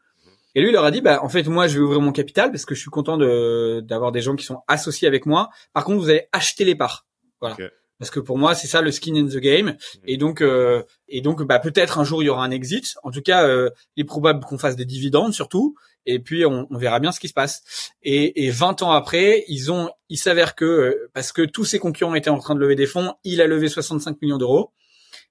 [0.54, 2.52] Et lui, il leur a dit, bah, en fait, moi, je vais ouvrir mon capital
[2.52, 5.50] parce que je suis content d'avoir des gens qui sont associés avec moi.
[5.72, 7.06] Par contre, vous allez acheter les parts.
[7.40, 7.56] Voilà.
[8.04, 9.66] Parce que pour moi, c'est ça le skin in the game.
[9.66, 9.76] Mhm.
[10.06, 12.96] Et donc, euh, et donc, bah, peut-être un jour il y aura un exit.
[13.02, 13.48] En tout cas,
[13.96, 15.74] il est probable qu'on fasse des dividendes surtout
[16.06, 17.92] et puis on, on, verra bien ce qui se passe.
[18.02, 21.78] Et, et 20 ans après, ils ont, il s'avère que euh, parce que tous ses
[21.78, 24.72] concurrents étaient en train de lever des fonds, il a levé 65 millions d'euros.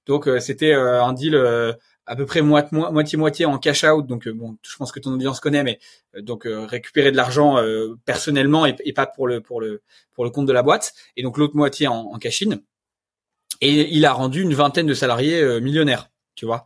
[0.05, 1.35] Donc euh, c'était euh, un deal
[2.05, 4.05] à peu près moitié moitié en cash out.
[4.05, 5.79] Donc bon, je pense que ton audience connaît, mais
[6.19, 7.57] donc récupérer de l'argent
[8.05, 9.81] personnellement et, pas pour le pour le
[10.13, 10.93] pour le compte de la boîte.
[11.17, 12.59] Et donc l'autre moitié en, en cash in.
[13.61, 16.65] Et il a rendu une vingtaine de salariés millionnaires, tu vois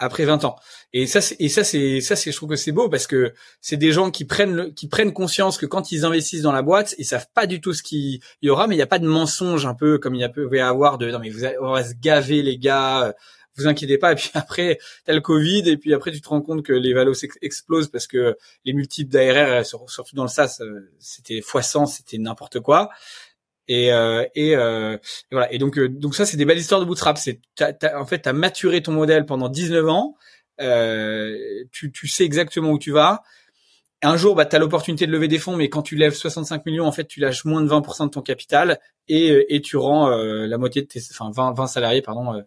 [0.00, 0.56] après 20 ans.
[0.92, 3.76] Et ça, et ça, c'est ça, c'est, je trouve que c'est beau parce que c'est
[3.76, 7.04] des gens qui prennent qui prennent conscience que quand ils investissent dans la boîte, ils
[7.04, 9.66] savent pas du tout ce qu'il y aura, mais il n'y a pas de mensonge
[9.66, 11.84] un peu comme il y a peut y avoir de non mais vous on va
[11.84, 13.14] se gaver les gars,
[13.60, 14.12] vous inquiétez pas.
[14.12, 16.92] Et puis après, t'as le Covid et puis après tu te rends compte que les
[16.94, 21.86] valos explosent parce que les multiples d'ARR, surtout dans le SaaS, euh, c'était fois 100,
[21.86, 22.90] c'était n'importe quoi.
[23.70, 24.98] Et, euh, et, euh,
[25.30, 25.52] voilà.
[25.52, 27.16] Et donc, euh, donc ça, c'est des belles histoires de bootstrap.
[27.18, 27.40] C'est,
[27.94, 30.16] en fait, t'as maturé ton modèle pendant 19 ans.
[30.60, 31.38] Euh,
[31.70, 33.22] tu, tu sais exactement où tu vas.
[34.02, 36.66] Un jour, bah, tu as l'opportunité de lever des fonds, mais quand tu lèves 65
[36.66, 40.08] millions, en fait, tu lâches moins de 20% de ton capital et, et tu rends
[40.08, 42.42] la moitié de tes, enfin 20, 20 salariés, pardon,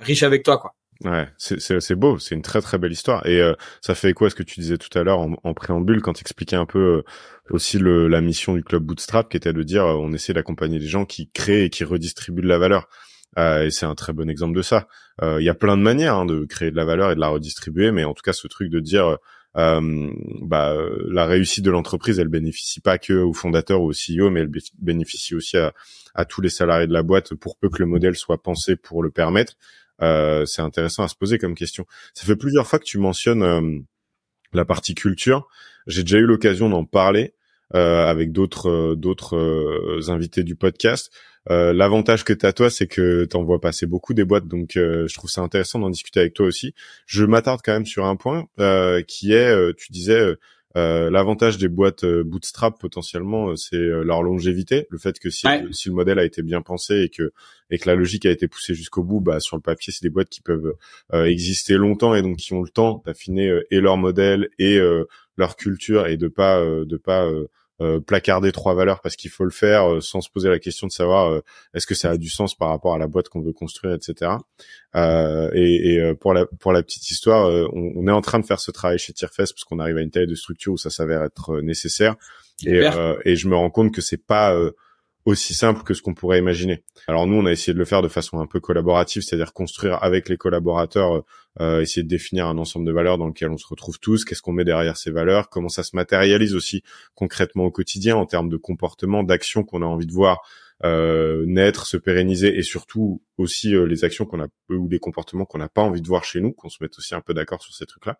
[0.00, 0.74] riches avec toi, quoi.
[1.02, 3.26] Ouais, c'est beau, c'est une très très belle histoire.
[3.26, 6.00] Et euh, ça fait quoi ce que tu disais tout à l'heure en, en, préambule
[6.00, 7.02] quand tu expliquais un peu euh,
[7.50, 10.78] aussi le, la mission du club Bootstrap, qui était de dire euh, on essaie d'accompagner
[10.78, 12.88] les gens qui créent et qui redistribuent de la valeur.
[13.36, 14.86] et c'est un très bon exemple de ça.
[15.22, 17.28] Il y a plein de manières hein, de créer de la valeur et de la
[17.28, 19.18] redistribuer, mais en tout cas ce truc de dire
[19.54, 20.76] bah,
[21.08, 24.50] la réussite de l'entreprise, elle bénéficie pas que aux fondateurs ou au CEO, mais elle
[24.78, 28.42] bénéficie aussi à, tous les salariés de la boîte pour peu que le modèle soit
[28.42, 29.54] pensé pour le permettre.
[30.02, 31.86] Euh, c'est intéressant à se poser comme question.
[32.14, 33.78] Ça fait plusieurs fois que tu mentionnes euh,
[34.52, 35.46] la partie culture.
[35.86, 37.34] J'ai déjà eu l'occasion d'en parler
[37.74, 41.12] euh, avec d'autres d'autres invités du podcast.
[41.48, 44.70] L'avantage que tu as toi, c'est que tu en vois passer beaucoup des boîtes, donc
[44.74, 46.74] je trouve ça intéressant d'en discuter avec toi aussi.
[47.06, 48.46] Je m'attarde quand même sur un point
[49.06, 50.36] qui est, tu disais,
[50.76, 55.46] euh, l'avantage des boîtes euh, bootstrap potentiellement, euh, c'est leur longévité, le fait que si,
[55.70, 57.32] si, le modèle a été bien pensé et que
[57.70, 60.10] et que la logique a été poussée jusqu'au bout, bah sur le papier, c'est des
[60.10, 60.74] boîtes qui peuvent
[61.12, 64.78] exister longtemps et donc qui ont le temps d'affiner et leur modèle et
[65.36, 67.28] leur culture et de pas de pas
[67.80, 70.86] euh, placarder trois valeurs parce qu'il faut le faire euh, sans se poser la question
[70.86, 71.40] de savoir euh,
[71.74, 74.30] est-ce que ça a du sens par rapport à la boîte qu'on veut construire, etc.
[74.94, 78.60] et, et pour la pour la petite histoire, on, on, est en train de faire
[78.60, 81.24] ce travail chez Tierfest parce qu'on arrive à une taille de structure où ça s'avère
[81.24, 82.14] être nécessaire.
[82.64, 82.82] Et,
[83.24, 84.56] et, je me rends compte que c'est pas
[85.24, 86.84] aussi simple que ce qu'on pourrait imaginer.
[87.06, 90.02] Alors nous, on a essayé de le faire de façon un peu collaborative, c'est-à-dire construire
[90.02, 91.24] avec les collaborateurs,
[91.60, 94.42] euh, essayer de définir un ensemble de valeurs dans lequel on se retrouve tous, qu'est-ce
[94.42, 96.82] qu'on met derrière ces valeurs, comment ça se matérialise aussi
[97.14, 100.42] concrètement au quotidien en termes de comportement, d'action qu'on a envie de voir
[100.84, 105.46] euh, naître, se pérenniser et surtout aussi euh, les actions qu'on a ou les comportements
[105.46, 107.62] qu'on n'a pas envie de voir chez nous, qu'on se mette aussi un peu d'accord
[107.62, 108.18] sur ces trucs-là.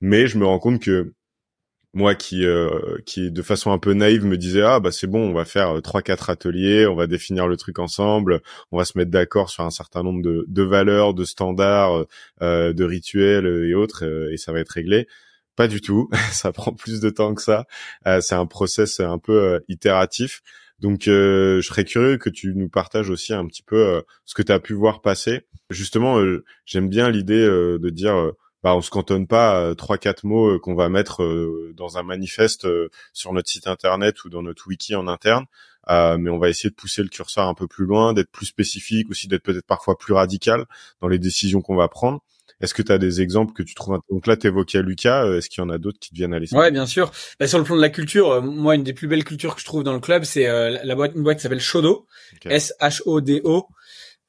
[0.00, 1.12] Mais je me rends compte que
[1.94, 5.30] moi qui euh, qui de façon un peu naïve me disait ah bah c'est bon
[5.30, 8.40] on va faire euh, trois quatre ateliers on va définir le truc ensemble
[8.72, 12.04] on va se mettre d'accord sur un certain nombre de, de valeurs de standards
[12.42, 15.06] euh, de rituels et autres et ça va être réglé.
[15.56, 16.10] Pas du tout.
[16.32, 17.66] Ça prend plus de temps que ça.
[18.20, 20.42] C'est un process un peu itératif.
[20.80, 24.50] Donc je serais curieux que tu nous partages aussi un petit peu ce que tu
[24.50, 25.42] as pu voir passer.
[25.70, 26.20] Justement
[26.66, 28.32] j'aime bien l'idée de dire
[28.64, 31.98] bah, on se cantonne pas à trois quatre mots euh, qu'on va mettre euh, dans
[31.98, 35.44] un manifeste euh, sur notre site internet ou dans notre wiki en interne,
[35.86, 39.10] mais on va essayer de pousser le curseur un peu plus loin, d'être plus spécifique,
[39.10, 40.64] aussi d'être peut-être parfois plus radical
[41.02, 42.20] dans les décisions qu'on va prendre.
[42.62, 45.26] Est-ce que tu as des exemples que tu trouves Donc là, tu évoquais Lucas.
[45.36, 46.58] Est-ce qu'il y en a d'autres qui te viennent à l'esprit?
[46.58, 47.12] Ouais, bien sûr.
[47.38, 49.66] Bah, sur le plan de la culture, moi, une des plus belles cultures que je
[49.66, 52.06] trouve dans le club, c'est la boîte, une boîte qui s'appelle Shodo,
[52.46, 53.66] S-H-O-D-O.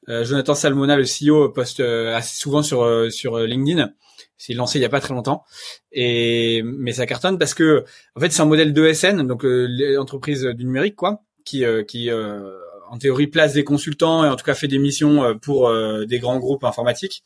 [0.07, 3.93] Jonathan Salmona, le CEO, poste assez souvent sur sur LinkedIn.
[4.37, 5.43] C'est lancé il y a pas très longtemps.
[5.91, 10.43] Et mais ça cartonne parce que en fait c'est un modèle d'ESN donc euh, l'entreprise
[10.43, 12.51] du numérique quoi qui euh, qui euh,
[12.89, 15.71] en théorie place des consultants et en tout cas fait des missions pour
[16.05, 17.23] des grands groupes informatiques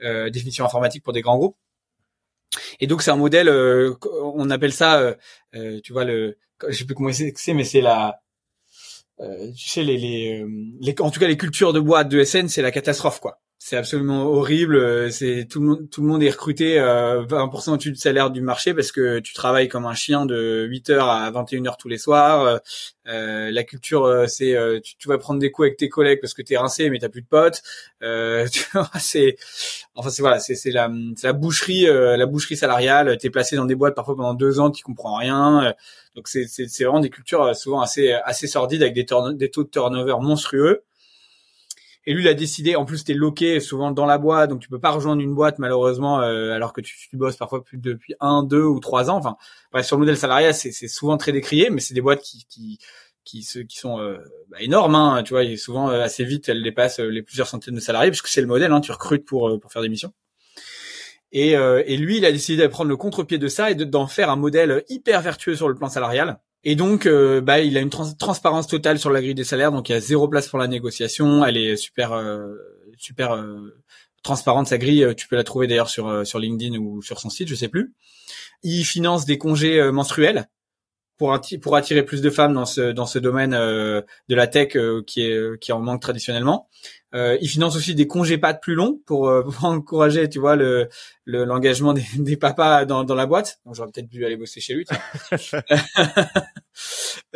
[0.00, 1.56] définition informatique pour des grands groupes.
[2.80, 5.16] Et donc c'est un modèle on appelle ça
[5.82, 6.38] tu vois le
[6.68, 8.20] je sais plus comment c'est mais c'est la
[9.18, 10.44] tu sais les, les,
[10.80, 13.76] les en tout cas les cultures de boîte de SN c'est la catastrophe quoi c'est
[13.76, 14.74] absolument horrible.
[14.74, 18.30] Euh, c'est tout le monde, tout le monde est recruté euh, 20% au-dessus du salaire
[18.32, 21.96] du marché parce que tu travailles comme un chien de 8h à 21h tous les
[21.96, 22.60] soirs.
[23.06, 26.34] Euh, la culture, euh, c'est euh, tu, vas prendre des coups avec tes collègues parce
[26.34, 27.62] que t'es rincé mais t'as plus de potes.
[28.00, 29.36] tu vois, c'est
[29.94, 30.90] enfin c'est voilà, c'est c'est la
[31.22, 33.16] la boucherie, la boucherie salariale.
[33.18, 35.72] T'es placé dans des boîtes parfois pendant deux ans, tu comprends rien.
[36.16, 39.62] donc c'est c'est c'est vraiment des cultures souvent assez assez sordides avec des, des taux
[39.62, 40.82] de turnover monstrueux.
[42.04, 44.68] Et lui, il a décidé, en plus, t'es loqué souvent dans la boîte, donc tu
[44.68, 48.42] peux pas rejoindre une boîte malheureusement, euh, alors que tu, tu, bosses parfois depuis un,
[48.42, 49.16] deux ou trois ans.
[49.16, 49.36] Enfin,
[49.70, 52.78] bref, sur le modèle salarial, c'est souvent très décrié, mais c'est des boîtes qui qui
[53.24, 54.18] qui, qui sont euh,
[54.50, 57.76] bah, énormes, hein, tu vois, et souvent euh, assez vite, elles dépassent les plusieurs centaines
[57.76, 60.12] de salariés, puisque c'est le modèle, hein, tu recrutes pour pour faire des missions.
[61.34, 64.28] Et, et lui, il a décidé de prendre le contre-pied de ça et d'en faire
[64.28, 67.90] un modèle hyper vertueux sur le plan salarial et donc, euh, bah, il a une
[67.90, 70.68] transparence totale sur la grille des salaires, donc il y a zéro place pour la
[70.68, 71.44] négociation.
[71.44, 72.54] Elle est super, euh,
[72.98, 73.82] super euh,
[74.22, 75.06] transparente sa grille.
[75.16, 77.94] Tu peux la trouver d'ailleurs sur LinkedIn ou sur son site, je sais plus.
[78.62, 80.48] Il finance des congés menstruels
[81.18, 85.22] pour pour attirer plus de femmes dans ce dans ce domaine de la tech qui
[85.22, 86.68] est qui en manque traditionnellement.
[87.14, 90.38] Euh, il finance aussi des congés pas de plus longs pour, euh, pour encourager, tu
[90.38, 90.88] vois, le
[91.24, 93.60] l'engagement des, des, papas dans, dans la boîte.
[93.64, 94.84] Donc j'aurais peut-être dû aller bosser chez lui.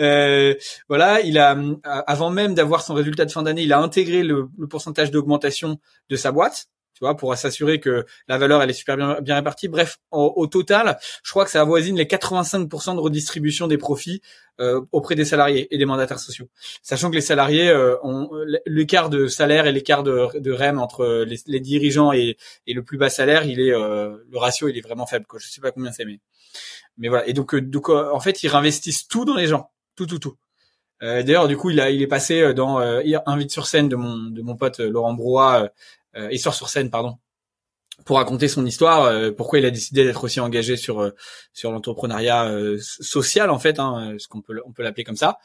[0.01, 0.55] euh,
[0.89, 4.49] voilà, il a avant même d'avoir son résultat de fin d'année, il a intégré le,
[4.59, 8.73] le pourcentage d'augmentation de sa boîte tu vois, pour s'assurer que la valeur elle est
[8.73, 9.69] super bien, bien répartie.
[9.69, 14.23] Bref, au, total, je crois que ça avoisine les 85% de redistribution des profits
[14.61, 16.49] euh, auprès des salariés et des mandataires sociaux.
[16.83, 18.31] Sachant que les salariés euh, ont
[18.65, 22.97] l'écart de salaire et l'écart de, de REM entre les, dirigeants et, et, le plus
[22.97, 25.27] bas salaire, il est euh, le ratio il est vraiment faible.
[25.27, 25.39] Quoi.
[25.39, 26.21] Je sais pas combien c'est, mais
[26.97, 27.29] mais voilà.
[27.29, 30.37] Et donc euh, donc en fait ils réinvestissent tout dans les gens, tout tout tout.
[31.03, 34.31] D'ailleurs, du coup, il a, il est passé dans euh, Invite sur scène de mon
[34.31, 35.71] de mon pote Laurent Brouat,
[36.17, 37.19] euh, Histoire sur scène, pardon,
[38.05, 41.11] pour raconter son histoire, euh, pourquoi il a décidé d'être aussi engagé sur euh,
[41.53, 45.39] sur l'entrepreneuriat social en fait, hein, ce qu'on peut on peut l'appeler comme ça.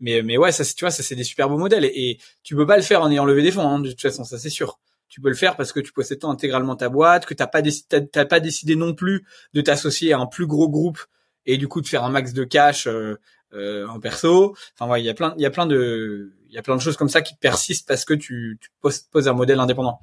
[0.00, 2.66] Mais mais ouais, ça tu vois, ça c'est des super beaux modèles et, tu peux
[2.66, 4.78] pas le faire en ayant levé des fonds hein, de toute façon, ça c'est sûr.
[5.08, 8.24] Tu peux le faire parce que tu possèdes intégralement ta boîte, que t'as pas t'as
[8.24, 11.00] pas décidé non plus de t'associer à un plus gros groupe
[11.44, 12.88] et du coup de faire un max de cash
[13.56, 14.56] euh, en perso.
[14.74, 16.76] Enfin, ouais, il y a plein, il y a plein de, il y a plein
[16.76, 20.00] de choses comme ça qui persistent parce que tu, tu poses, un modèle indépendant.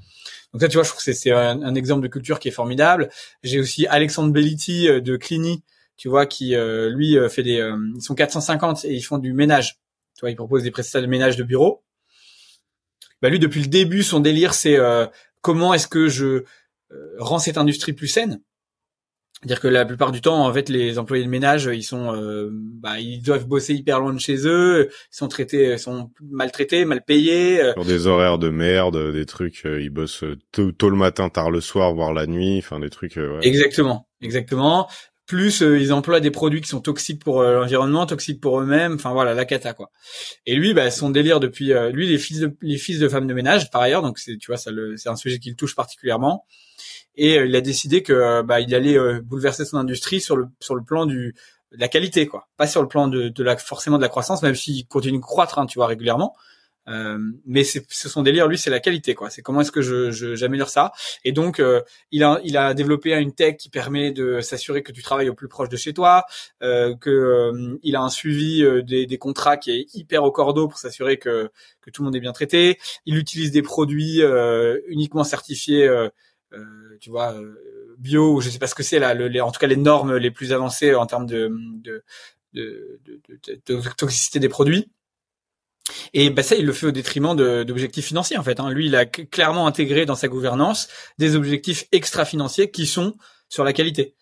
[0.52, 3.10] Donc ça, tu vois, je trouve que c'est un, exemple de culture qui est formidable.
[3.44, 5.64] J'ai aussi Alexandre Belliti euh, de Clini,
[5.98, 9.80] tu vois, qui euh, lui fait des, ils sont 450 et ils font du ménage.
[10.16, 11.84] Tu vois, ils proposent des prestations de ménage de bureau.
[13.22, 14.78] Bah lui, depuis le début, son délire, c'est
[15.42, 16.44] comment est-ce que je
[17.20, 18.42] rends cette industrie plus saine?
[19.44, 22.50] C'est-à-dire que la plupart du temps, en fait, les employés de ménage, ils sont, euh,
[22.54, 26.86] bah, ils doivent bosser hyper loin de chez eux, ils sont traités, ils sont maltraités,
[26.86, 27.62] mal payés.
[27.62, 27.74] Euh.
[27.74, 31.60] Sur des horaires de merde, des trucs, euh, ils bossent tôt, le matin, tard le
[31.60, 33.20] soir, voire la nuit, enfin des trucs.
[33.42, 34.88] Exactement, exactement.
[35.26, 38.94] plus euh, ils emploient des produits qui sont toxiques pour euh, l'environnement, toxiques pour eux-mêmes.
[38.94, 39.92] Enfin voilà, la cata quoi.
[40.46, 43.34] Et lui, bah, son délire depuis lui les fils de les fils de femmes de
[43.34, 46.46] ménage par ailleurs, donc c'est tu vois ça c'est un sujet qui le touche particulièrement.
[47.16, 50.84] Et il a décidé que bah il allait bouleverser son industrie sur le sur le
[50.84, 51.36] plan du
[51.72, 54.44] de la qualité quoi, pas sur le plan de, de la forcément de la croissance,
[54.44, 56.36] même s'il continue de croître, hein, tu vois régulièrement.
[56.90, 59.30] Euh, mais c'est son délire, lui, c'est la qualité, quoi.
[59.30, 60.92] C'est comment est-ce que je j'améliore ça.
[61.24, 64.92] Et donc, euh, il a il a développé une tech qui permet de s'assurer que
[64.92, 66.26] tu travailles au plus proche de chez toi,
[66.62, 70.68] euh, que euh, il a un suivi des, des contrats qui est hyper au cordeau
[70.68, 71.50] pour s'assurer que
[71.82, 72.78] que tout le monde est bien traité.
[73.06, 74.22] Il utilise des produits
[74.88, 75.90] uniquement certifiés,
[77.00, 77.36] tu vois,
[77.98, 78.42] bio.
[78.42, 79.16] Je sais pas ce que c'est là.
[79.44, 81.52] En tout cas, les normes les plus avancées en termes de,
[82.54, 84.92] de, toxicité des produits.
[86.14, 88.60] Et bah ça, il le fait au détriment d'objectifs financiers en fait.
[88.60, 88.72] Hein.
[88.72, 90.88] Lui, il a clairement intégré dans sa gouvernance
[91.18, 93.16] des objectifs extra-financiers qui sont
[93.50, 94.16] sur la qualité.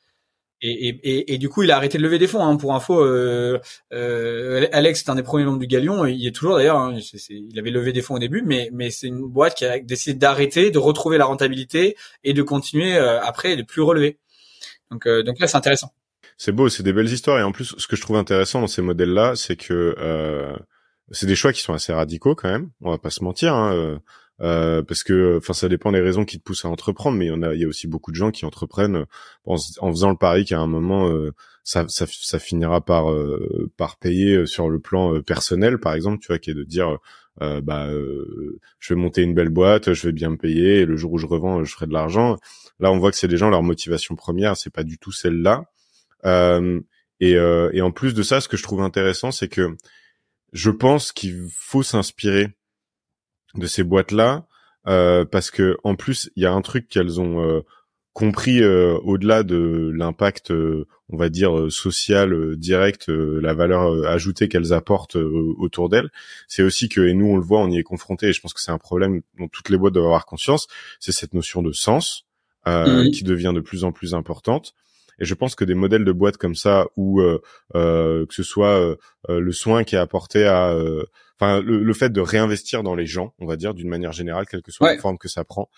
[0.63, 2.45] Et, et, et, du coup, il a arrêté de lever des fonds.
[2.45, 2.56] Hein.
[2.56, 3.60] Pour info, euh,
[3.93, 6.06] euh, Alex est un des premiers membres du Galion.
[6.06, 6.78] Il est toujours d'ailleurs.
[6.78, 7.00] Hein.
[7.30, 10.19] il avait levé des fonds au début, mais, mais c'est une boîte qui a décidé
[10.19, 14.19] d'arrêter, de retrouver la rentabilité et de continuer euh, après de plus relever.
[14.91, 15.93] Donc, euh, donc là, c'est intéressant.
[16.38, 17.39] C'est beau, c'est des belles histoires.
[17.39, 20.56] Et en plus, ce que je trouve intéressant dans ces modèles-là, c'est que euh,
[21.10, 22.69] c'est des choix qui sont assez radicaux quand même.
[22.82, 24.00] On va pas se mentir, hein,
[24.41, 27.25] euh, euh parce que, enfin, ça dépend des raisons qui te poussent à entreprendre, mais
[27.25, 29.06] il y en a, il y a aussi beaucoup de gens qui entreprennent
[29.45, 31.32] en, faisant le pari qu'à un moment, euh,
[31.63, 36.27] ça, ça, ça, finira par euh, par payer sur le plan personnel, par exemple, tu
[36.27, 36.97] vois, qui est de dire,
[37.39, 37.89] bah,
[38.80, 41.17] je vais monter une belle boîte, je vais bien me payer, et le jour où
[41.17, 42.38] je revends, je ferai de l'argent.
[42.80, 45.65] Là, on voit que c'est des gens leur motivation première, c'est pas du tout celle-là.
[47.19, 49.75] et, et en plus de ça, ce que je trouve intéressant, c'est que
[50.54, 52.49] je pense qu'il faut s'inspirer
[53.56, 54.46] de ces boîtes-là
[54.88, 57.62] euh, parce que en plus il y a un truc qu'elles ont euh,
[58.14, 65.16] compris euh, au-delà de l'impact, on va dire social direct, la valeur ajoutée qu'elles apportent
[65.16, 66.10] autour d'elles,
[66.48, 68.54] c'est aussi que et nous on le voit, on y est confronté et je pense
[68.54, 70.68] que c'est un problème dont toutes les boîtes doivent avoir conscience,
[71.00, 72.26] c'est cette notion de sens
[72.66, 73.12] mmh.
[73.12, 74.74] qui devient de plus en plus importante.
[75.22, 77.42] Et je pense que des modèles de boîtes comme ça, où euh,
[77.76, 78.96] euh, que ce soit euh,
[79.30, 80.76] le soin qui est apporté à,
[81.41, 84.62] enfin le, fait de réinvestir dans les gens, on va dire d'une manière générale, quelle
[84.62, 85.69] que soit la forme que ça prend,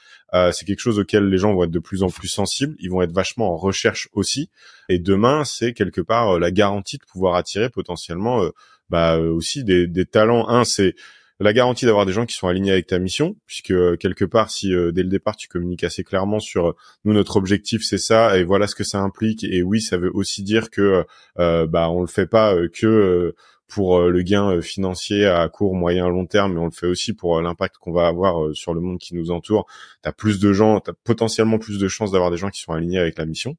[0.51, 2.75] c'est quelque chose auquel les gens vont être de plus en plus sensibles.
[2.79, 4.49] Ils vont être vachement en recherche aussi.
[4.89, 8.45] Et demain, c'est quelque part la garantie de pouvoir attirer potentiellement,
[8.89, 10.49] bah aussi des, des talents.
[10.49, 10.95] Un, c'est
[11.39, 14.49] la garantie d'avoir des gens qui sont alignés avec ta mission, puisque euh, quelque part,
[14.49, 17.97] si euh, dès le départ tu communiques assez clairement sur euh, nous notre objectif c'est
[17.97, 21.89] ça et voilà ce que ça implique, et oui ça veut aussi dire que bah
[21.89, 23.35] on le fait pas que
[23.73, 27.41] pour le gain financier à court, moyen, long terme, mais on le fait aussi pour
[27.41, 29.65] l'impact qu'on va avoir sur le monde qui nous entoure.
[30.01, 32.99] T'as plus de gens, t'as potentiellement plus de chances d'avoir des gens qui sont alignés
[32.99, 33.57] avec la mission.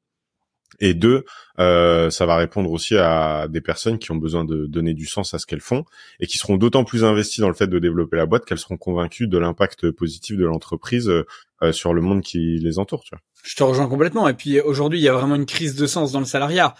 [0.79, 1.23] Et deux,
[1.59, 5.33] euh, ça va répondre aussi à des personnes qui ont besoin de donner du sens
[5.33, 5.85] à ce qu'elles font
[6.19, 8.77] et qui seront d'autant plus investies dans le fait de développer la boîte qu'elles seront
[8.77, 13.03] convaincues de l'impact positif de l'entreprise euh, sur le monde qui les entoure.
[13.03, 13.21] Tu vois.
[13.43, 14.27] Je te rejoins complètement.
[14.27, 16.75] Et puis aujourd'hui, il y a vraiment une crise de sens dans le salariat.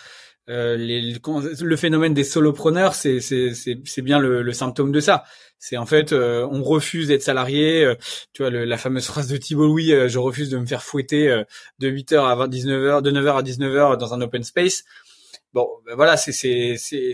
[0.48, 1.18] Euh, les,
[1.62, 5.24] le phénomène des solopreneurs, c'est c'est bien le, le, symptôme de ça.
[5.58, 7.84] C'est en fait, euh, on refuse d'être salarié.
[7.84, 7.96] Euh,
[8.34, 11.44] tu vois, le, la fameuse phrase de Thibault Louis, je refuse de me faire fouetter
[11.80, 14.84] de 8h à 19h, de 9h à 19h dans un open space.
[15.54, 17.14] Bon, ben voilà, c'est c'est c'est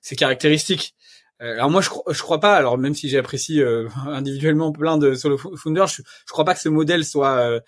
[0.00, 0.94] c'est caractéristique.
[1.40, 2.56] alors moi, je, je crois pas.
[2.56, 3.60] Alors même si j'apprécie
[4.06, 7.60] individuellement plein de solo founders, je, je crois pas que ce modèle soit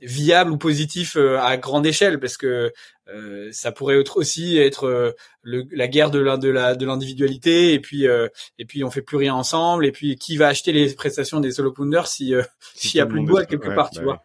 [0.00, 2.72] viable ou positif euh, à grande échelle parce que
[3.08, 8.04] euh, ça pourrait aussi être euh, le, la guerre de la de l'individualité et puis
[8.04, 11.52] et puis on fait plus rien ensemble et puis qui va acheter les prestations des
[11.52, 12.34] solofounders si
[12.74, 14.22] s'il y a plus de boîte quelque part tu vois.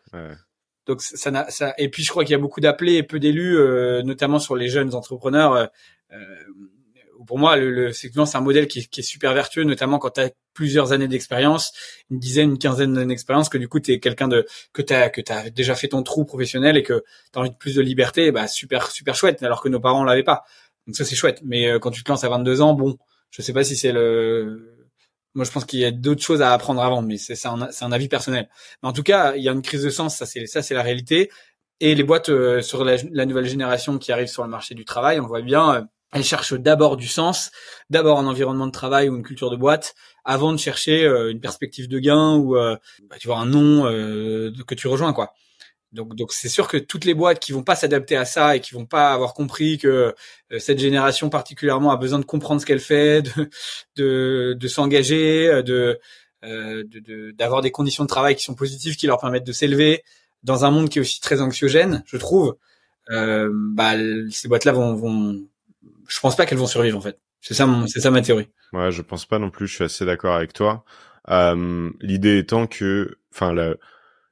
[0.86, 3.20] donc ça, n'a ça et puis je crois qu'il y a beaucoup d'appelés et peu
[3.20, 3.58] d'élus
[4.04, 5.70] notamment sur les jeunes entrepreneurs
[7.26, 10.22] pour moi, le, le c'est un modèle qui, qui, est super vertueux, notamment quand tu
[10.22, 11.74] as plusieurs années d'expérience,
[12.10, 15.10] une dizaine, une quinzaine d'années d'expérience, que du coup, tu quelqu'un de que tu as,
[15.10, 17.82] que as déjà fait ton trou professionnel et que tu as envie de plus de
[17.82, 20.44] liberté, bah super super chouette, alors que nos parents l'avaient pas.
[20.88, 21.42] Donc ça, c'est chouette.
[21.44, 22.98] Mais euh, quand tu te lances à 22 ans, bon,
[23.32, 24.72] je sais pas si c'est le...
[25.34, 27.92] Moi, je pense qu'il y a d'autres choses à apprendre avant, mais c'est un, un
[27.92, 28.50] avis personnel.
[28.82, 30.74] Mais en tout cas, il y a une crise de sens, ça c'est ça c'est
[30.74, 31.30] la réalité.
[31.82, 34.86] Et les boîtes euh, sur la, la, nouvelle génération qui arrive sur le marché du
[34.86, 35.82] travail, on voit bien euh,
[36.16, 37.52] elle cherche d'abord du sens,
[37.90, 41.42] d'abord un environnement de travail ou une culture de boîte, avant de chercher euh, une
[41.42, 42.78] perspective de gain ou euh,
[43.10, 45.34] bah, tu vois un nom euh, que tu rejoins quoi.
[45.92, 48.62] Donc donc c'est sûr que toutes les boîtes qui vont pas s'adapter à ça et
[48.62, 50.14] qui vont pas avoir compris que
[50.58, 53.50] cette génération particulièrement a besoin de comprendre ce qu'elle fait, de
[53.96, 56.00] de, de s'engager, de
[57.38, 60.04] d'avoir de, des conditions de travail qui sont positives, qui leur permettent de s'élever
[60.44, 62.56] dans un monde qui est aussi très anxiogène, je trouve
[63.10, 63.94] euh, bah
[64.32, 65.46] ces boîtes-là vont, vont,
[66.08, 67.20] je pense pas qu'elles vont survivre en fait.
[67.42, 68.48] C'est ça, c'est ça ma théorie.
[68.74, 69.68] Ouais, je pense pas non plus.
[69.68, 70.84] Je suis assez d'accord avec toi.
[71.30, 73.76] Euh, L'idée étant que, enfin, la,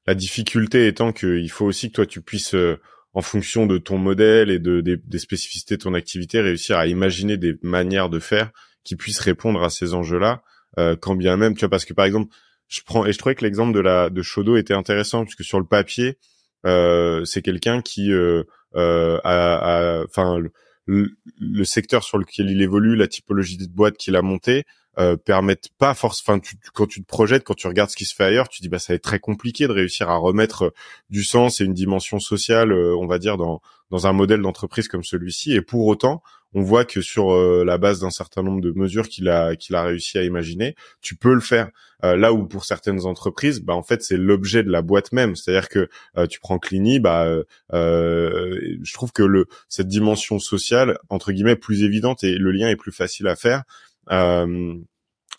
[0.08, 2.80] la difficulté étant qu'il faut aussi que toi tu puisses, euh,
[3.14, 6.88] en fonction de ton modèle et de des, des, spécificités de ton activité, réussir à
[6.88, 8.52] imaginer des manières de faire
[8.84, 10.42] qui puissent répondre à ces enjeux-là,
[10.80, 12.34] euh, quand bien même, tu vois, parce que par exemple,
[12.68, 15.60] je prends et je trouvais que l'exemple de la de Shodo était intéressant puisque sur
[15.60, 16.18] le papier,
[16.66, 18.44] euh, c'est quelqu'un qui euh,
[18.76, 20.40] euh, a, enfin
[20.86, 24.66] le, secteur sur lequel il évolue, la typologie de boîte qu'il a montée,
[25.00, 26.22] euh, permettent pas force.
[26.22, 26.40] Enfin,
[26.74, 28.78] quand tu te projettes, quand tu regardes ce qui se fait ailleurs, tu dis bah
[28.78, 30.74] ça va être très compliqué de réussir à remettre euh,
[31.10, 34.88] du sens et une dimension sociale, euh, on va dire dans dans un modèle d'entreprise
[34.88, 35.54] comme celui-ci.
[35.54, 36.22] Et pour autant,
[36.54, 40.18] on voit que sur euh, la base d'un certain nombre de mesures qu'il a réussi
[40.18, 41.70] à imaginer, tu peux le faire.
[42.02, 45.36] là où pour certaines entreprises, bah en fait c'est l'objet de la boîte même.
[45.36, 45.88] C'est-à-dire que
[46.28, 47.28] tu prends Clini, bah
[47.72, 52.76] je trouve que le cette dimension sociale entre guillemets plus évidente et le lien est
[52.76, 53.64] plus facile à faire
[54.12, 54.76] euh,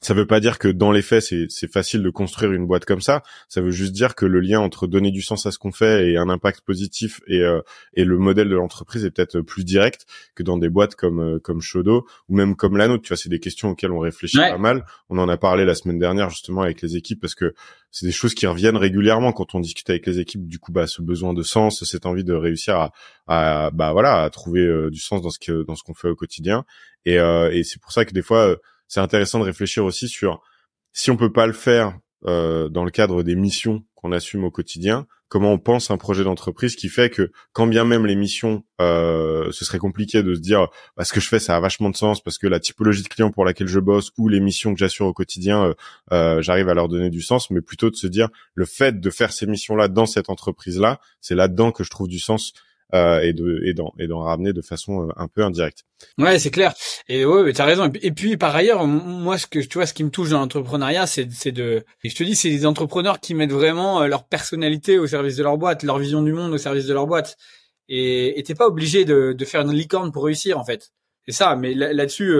[0.04, 3.00] ça veut pas dire que dans les faits c'est facile de construire une boîte comme
[3.00, 3.22] ça.
[3.48, 6.10] Ça veut juste dire que le lien entre donner du sens à ce qu'on fait
[6.10, 7.60] et un impact positif et, euh,
[7.94, 11.38] et le modèle de l'entreprise est peut-être plus direct que dans des boîtes comme euh,
[11.38, 13.02] comme Shodo ou même comme la nôtre.
[13.02, 14.84] Tu vois, c'est des questions auxquelles on réfléchit pas mal.
[15.08, 17.54] On en a parlé la semaine dernière justement avec les équipes parce que
[17.90, 20.46] c'est des choses qui reviennent régulièrement quand on discute avec les équipes.
[20.46, 22.92] Du coup, bah, ce besoin de sens, cette envie de réussir à,
[23.26, 26.08] à bah voilà, à trouver euh, du sens dans ce que dans ce qu'on fait
[26.08, 26.64] au quotidien.
[27.06, 28.56] Et, et c'est pour ça que des fois
[28.88, 30.42] c'est intéressant de réfléchir aussi sur
[30.92, 34.50] si on peut pas le faire euh, dans le cadre des missions qu'on assume au
[34.50, 38.64] quotidien, comment on pense un projet d'entreprise qui fait que quand bien même les missions,
[38.80, 41.90] euh, ce serait compliqué de se dire bah, ce que je fais ça a vachement
[41.90, 44.72] de sens parce que la typologie de client pour laquelle je bosse ou les missions
[44.72, 45.74] que j'assure au quotidien, euh,
[46.12, 49.10] euh j'arrive à leur donner du sens, mais plutôt de se dire le fait de
[49.10, 52.52] faire ces missions là dans cette entreprise là, c'est là-dedans que je trouve du sens
[52.92, 55.84] euh, et de et d'en et d'en ramener de façon euh, un peu indirecte.
[56.18, 56.74] Ouais, c'est clair.
[57.08, 57.90] Et ouais, tu as raison.
[58.02, 61.06] Et puis par ailleurs, moi ce que tu vois, ce qui me touche dans l'entrepreneuriat,
[61.06, 64.24] c'est c'est de et je te dis, c'est des entrepreneurs qui mettent vraiment euh, leur
[64.24, 67.36] personnalité au service de leur boîte, leur vision du monde au service de leur boîte.
[67.88, 70.92] Et t'es pas obligé de de faire une licorne pour réussir en fait.
[71.26, 72.34] C'est ça, mais là-dessus,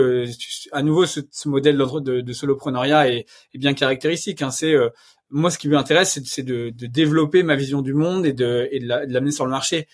[0.71, 3.25] à nouveau, ce, ce modèle de, de soloprenariat est,
[3.55, 4.43] est bien caractéristique.
[4.43, 4.51] Hein.
[4.51, 4.75] C'est
[5.29, 8.79] moi, ce qui m'intéresse, c'est de, de, développer ma vision du monde et de, et
[8.79, 9.87] de l'amener sur le marché.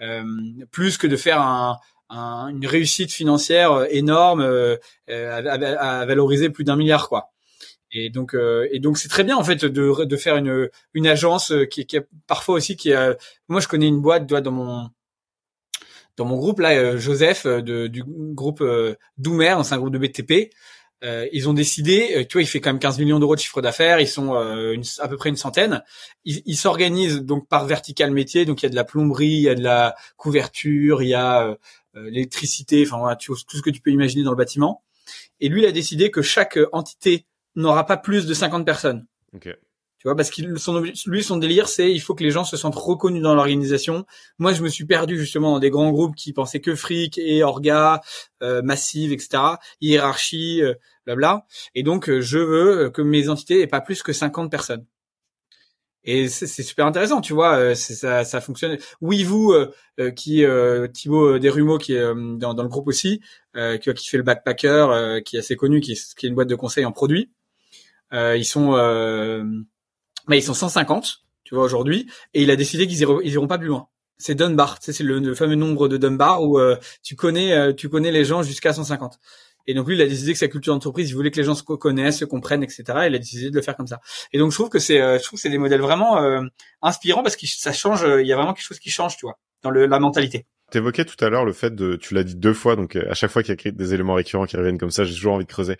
[0.00, 0.22] Euh,
[0.70, 1.78] plus que de faire un,
[2.08, 4.76] un, une réussite financière euh, énorme euh,
[5.08, 7.32] à, valoriser plus d'un milliard quoi.
[7.90, 8.36] Et donc
[8.70, 12.76] et donc c'est très bien en fait de, faire une agence qui, qui parfois aussi
[12.76, 12.92] qui
[13.48, 14.90] moi je connais une boîte dans mon
[16.18, 18.62] dans mon groupe là Joseph de, du groupe
[19.16, 20.52] Doumer c'est un groupe de BTP
[21.04, 23.40] euh, ils ont décidé, euh, tu vois, il fait quand même 15 millions d'euros de
[23.40, 25.82] chiffre d'affaires, ils sont euh, une, à peu près une centaine.
[26.24, 29.48] Ils s'organisent donc par vertical métier, donc il y a de la plomberie, il y
[29.48, 31.56] a de la couverture, il y a
[31.94, 34.82] l'électricité, enfin voilà, tout ce que tu peux imaginer dans le bâtiment.
[35.40, 37.26] Et lui, il a décidé que chaque entité
[37.56, 39.06] n'aura pas plus de 50 personnes.
[39.34, 39.54] Okay.
[39.98, 42.56] Tu vois, parce qu'il son lui son délire c'est il faut que les gens se
[42.56, 44.06] sentent reconnus dans l'organisation.
[44.38, 47.42] Moi, je me suis perdu justement dans des grands groupes qui pensaient que fric et
[47.42, 48.00] orga,
[48.42, 49.56] euh, massive, etc.
[49.80, 50.74] Hiérarchie, euh,
[51.08, 51.46] blabla.
[51.74, 54.84] Et donc, euh, je veux que mes entités aient pas plus que 50 personnes.
[56.04, 58.78] Et c'est super intéressant, tu vois, euh, ça, ça fonctionne.
[59.02, 60.44] Oui, vous, euh, qui
[60.94, 63.20] Thibaut Desrumeaux, qui est dans, dans, le groupe aussi,
[63.54, 66.54] qui, qui fait le backpacker, qui est assez connu, qui, qui est une boîte de
[66.54, 67.30] conseil en produits.
[68.12, 68.72] ils sont
[70.28, 73.46] mais ils sont 150, tu vois, aujourd'hui, et il a décidé qu'ils iront, ils iront
[73.46, 73.88] pas plus loin.
[74.18, 78.10] C'est Dunbar, c'est le, fameux nombre de Dunbar où euh, tu connais, euh, tu connais
[78.10, 79.18] les gens jusqu'à 150.
[79.66, 81.54] Et donc lui, il a décidé que sa culture d'entreprise, il voulait que les gens
[81.54, 82.84] se connaissent, se comprennent, etc.
[83.06, 84.00] il a décidé de le faire comme ça.
[84.32, 86.18] Et donc je trouve que c'est, euh, je trouve que c'est des modèles vraiment
[86.82, 88.04] inspirants parce que ça change.
[88.20, 90.46] Il y a vraiment quelque chose qui change, tu vois, dans le, la mentalité.
[90.70, 93.30] T'évoquais tout à l'heure le fait de, tu l'as dit deux fois, donc à chaque
[93.30, 95.50] fois qu'il y a des éléments récurrents qui reviennent comme ça, j'ai toujours envie de
[95.50, 95.76] creuser.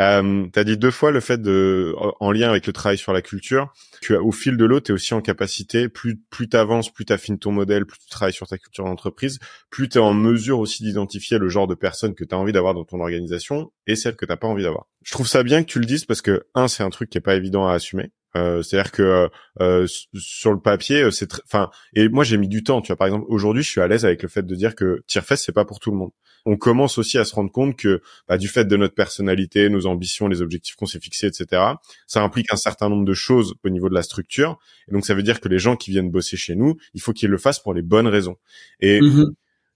[0.00, 3.22] Euh, T'as dit deux fois le fait de, en lien avec le travail sur la
[3.22, 3.72] culture,
[4.02, 7.52] que au fil de l'eau, t'es aussi en capacité, plus plus t'avances, plus t'affines ton
[7.52, 9.38] modèle, plus tu travailles sur ta culture d'entreprise,
[9.70, 12.84] plus t'es en mesure aussi d'identifier le genre de personnes que t'as envie d'avoir dans
[12.84, 14.86] ton organisation et celles que t'as pas envie d'avoir.
[15.04, 17.18] Je trouve ça bien que tu le dises parce que un, c'est un truc qui
[17.18, 18.10] est pas évident à assumer.
[18.36, 19.28] Euh, c'est-à-dire que
[19.60, 22.80] euh, sur le papier, euh, c'est enfin et moi j'ai mis du temps.
[22.80, 25.02] Tu vois, par exemple, aujourd'hui, je suis à l'aise avec le fait de dire que
[25.06, 26.10] Tierfest c'est pas pour tout le monde.
[26.44, 29.86] On commence aussi à se rendre compte que bah, du fait de notre personnalité, nos
[29.86, 31.62] ambitions, les objectifs qu'on s'est fixés, etc.
[32.06, 34.58] Ça implique un certain nombre de choses au niveau de la structure.
[34.88, 37.12] Et donc ça veut dire que les gens qui viennent bosser chez nous, il faut
[37.12, 38.36] qu'ils le fassent pour les bonnes raisons.
[38.80, 39.26] Et mm-hmm.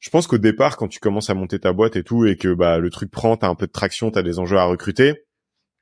[0.00, 2.52] je pense qu'au départ, quand tu commences à monter ta boîte et tout, et que
[2.52, 5.25] bah le truc prend, t'as un peu de traction, t'as des enjeux à recruter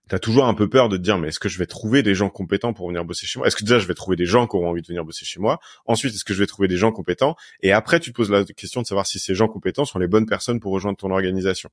[0.09, 2.15] t'as toujours un peu peur de te dire mais est-ce que je vais trouver des
[2.15, 3.47] gens compétents pour venir bosser chez moi?
[3.47, 5.41] Est-ce que déjà je vais trouver des gens qui auront envie de venir bosser chez
[5.41, 5.61] moi?
[5.87, 7.37] Ensuite, est-ce que je vais trouver des gens compétents?
[7.61, 10.09] Et après, tu te poses la question de savoir si ces gens compétents sont les
[10.09, 11.71] bonnes personnes pour rejoindre ton organisation.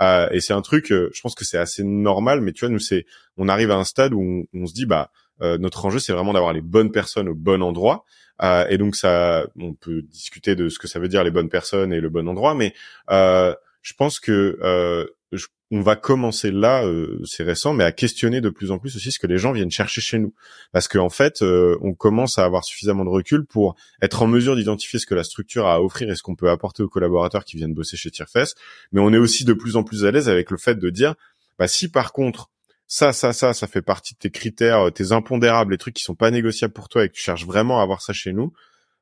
[0.00, 2.72] Euh, et c'est un truc, euh, je pense que c'est assez normal, mais tu vois,
[2.72, 3.06] nous c'est,
[3.36, 5.10] on arrive à un stade où on, se dit bah
[5.40, 8.04] euh, notre enjeu c'est vraiment d'avoir les bonnes personnes au bon endroit.
[8.42, 11.48] Euh, et donc ça, on peut discuter de ce que ça veut dire les bonnes
[11.48, 12.74] personnes et le bon endroit, mais
[13.08, 15.10] je pense que
[15.74, 19.10] on va commencer là, euh, c'est récent, mais à questionner de plus en plus aussi
[19.10, 20.34] ce que les gens viennent chercher chez nous,
[20.70, 24.54] parce qu'en fait, euh, on commence à avoir suffisamment de recul pour être en mesure
[24.54, 27.46] d'identifier ce que la structure a à offrir et ce qu'on peut apporter aux collaborateurs
[27.46, 28.54] qui viennent bosser chez Tierfest,
[28.92, 31.14] mais on est aussi de plus en plus à l'aise avec le fait de dire,
[31.58, 32.50] bah si par contre
[32.86, 36.14] ça, ça, ça, ça fait partie de tes critères, tes impondérables, les trucs qui sont
[36.14, 38.52] pas négociables pour toi et que tu cherches vraiment à avoir ça chez nous,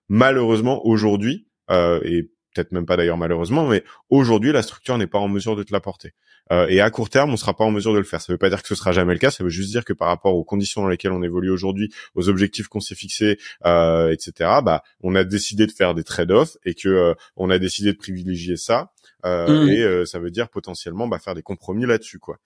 [0.08, 5.18] malheureusement aujourd'hui euh, et peut-être même pas d'ailleurs malheureusement, mais aujourd'hui la structure n'est pas
[5.18, 6.14] en mesure de te l'apporter.
[6.52, 8.20] Euh, et à court terme, on sera pas en mesure de le faire.
[8.20, 9.30] Ça veut pas dire que ce sera jamais le cas.
[9.30, 12.28] Ça veut juste dire que par rapport aux conditions dans lesquelles on évolue aujourd'hui, aux
[12.28, 14.50] objectifs qu'on s'est fixés, euh, etc.
[14.64, 17.98] Bah, on a décidé de faire des trade-offs et que euh, on a décidé de
[17.98, 18.92] privilégier ça.
[19.24, 19.68] Euh, mmh.
[19.68, 22.38] Et ça veut dire potentiellement bah, faire des compromis là-dessus, quoi.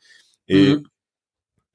[0.48, 0.82] Et mmh.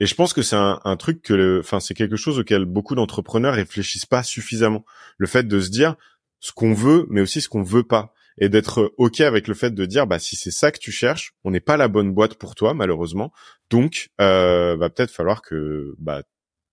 [0.01, 2.95] Et je pense que c'est un, un, truc que, enfin, c'est quelque chose auquel beaucoup
[2.95, 4.85] d'entrepreneurs réfléchissent pas suffisamment.
[5.17, 5.95] Le fait de se dire
[6.39, 9.71] ce qu'on veut, mais aussi ce qu'on veut pas et d'être ok avec le fait
[9.71, 12.35] de dire bah si c'est ça que tu cherches, on n'est pas la bonne boîte
[12.35, 13.31] pour toi malheureusement.
[13.69, 16.23] Donc euh, va peut-être falloir que bah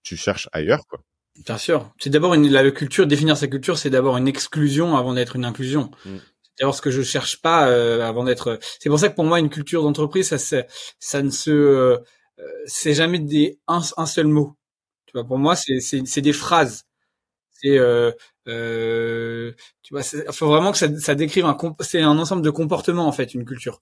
[0.03, 0.99] tu cherches ailleurs quoi.
[1.45, 5.13] Bien sûr, c'est d'abord une la culture définir sa culture, c'est d'abord une exclusion avant
[5.13, 5.91] d'être une inclusion.
[6.05, 6.17] Mm.
[6.41, 8.59] C'est d'abord ce que je cherche pas euh, avant d'être.
[8.79, 10.63] C'est pour ça que pour moi une culture d'entreprise ça
[10.99, 11.97] ça ne se euh,
[12.65, 14.55] c'est jamais des un, un seul mot.
[15.05, 16.85] Tu vois, pour moi c'est c'est c'est des phrases.
[17.51, 18.11] C'est euh,
[18.47, 22.49] euh, tu vois, il faut vraiment que ça, ça décrive un, c'est un ensemble de
[22.49, 23.81] comportements en fait, une culture.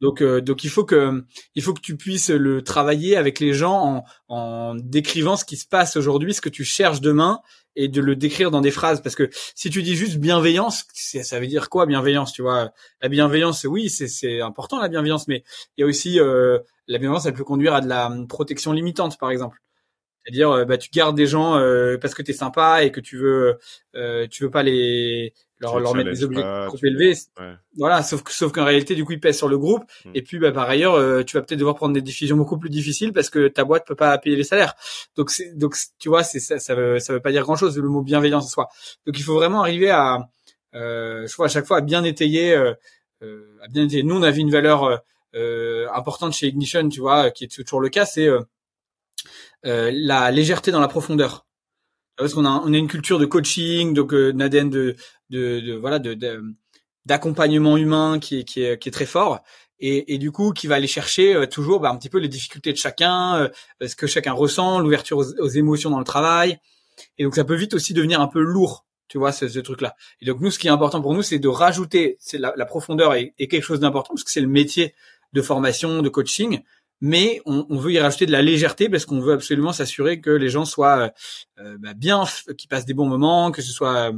[0.00, 3.54] Donc, euh, donc il faut que, il faut que tu puisses le travailler avec les
[3.54, 7.40] gens en, en décrivant ce qui se passe aujourd'hui, ce que tu cherches demain,
[7.76, 9.02] et de le décrire dans des phrases.
[9.02, 13.08] Parce que si tu dis juste bienveillance, ça veut dire quoi bienveillance Tu vois, la
[13.08, 15.44] bienveillance, oui, c'est important la bienveillance, mais
[15.76, 19.18] il y a aussi euh, la bienveillance, elle peut conduire à de la protection limitante,
[19.18, 19.58] par exemple.
[20.26, 22.98] C'est-à-dire, euh, bah, tu gardes des gens euh, parce que tu es sympa et que
[22.98, 23.58] tu veux,
[23.94, 27.14] euh, tu veux pas les leur, leur mettre des objectifs trop élevés.
[27.76, 29.84] Voilà, sauf sauf qu'en réalité, du coup, ils pèsent sur le groupe.
[30.04, 30.10] Hmm.
[30.14, 33.12] Et puis, bah, par ailleurs, tu vas peut-être devoir prendre des décisions beaucoup plus difficiles
[33.12, 34.74] parce que ta boîte peut pas payer les salaires.
[35.14, 37.88] Donc, c'est, donc, tu vois, c'est ça, ça veut, ça veut pas dire grand-chose le
[37.88, 38.68] mot bienveillance en soi.
[39.06, 40.28] Donc, il faut vraiment arriver à,
[40.72, 44.02] je vois à chaque fois à bien étayer, à bien étayer.
[44.02, 45.00] Nous, on avait une valeur
[45.94, 48.40] importante chez Ignition, tu vois, qui est toujours le cas, c'est euh,
[49.64, 51.46] la légèreté dans la profondeur.
[52.16, 54.96] Parce qu'on a, on a une culture de coaching, donc euh, ADN de,
[55.28, 56.16] de, de, voilà, de,
[57.04, 59.40] d'accompagnement humain qui est, qui est, qui est très fort.
[59.78, 62.28] Et, et, du coup qui va aller chercher euh, toujours bah, un petit peu les
[62.28, 63.48] difficultés de chacun, euh,
[63.86, 66.58] ce que chacun ressent, l'ouverture aux, émotions dans le travail.
[67.18, 69.94] Et donc ça peut vite aussi devenir un peu lourd, tu vois, ce, ce truc-là.
[70.22, 72.64] Et donc nous, ce qui est important pour nous, c'est de rajouter, c'est la, la
[72.64, 74.94] profondeur est, quelque chose d'important parce que c'est le métier
[75.34, 76.62] de formation, de coaching,
[77.00, 80.30] mais on, on, veut y rajouter de la légèreté parce qu'on veut absolument s'assurer que
[80.30, 81.08] les gens soient euh,
[81.60, 82.24] euh bah, bien,
[82.56, 84.12] qu'ils passent des bons moments, que ce soit euh,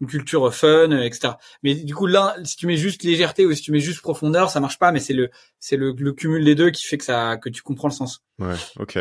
[0.00, 1.34] une culture fun, etc.
[1.62, 4.50] Mais du coup là, si tu mets juste légèreté ou si tu mets juste profondeur,
[4.50, 4.92] ça marche pas.
[4.92, 7.62] Mais c'est le c'est le, le, cumul des deux qui fait que ça que tu
[7.62, 8.22] comprends le sens.
[8.38, 8.98] Ouais, ok.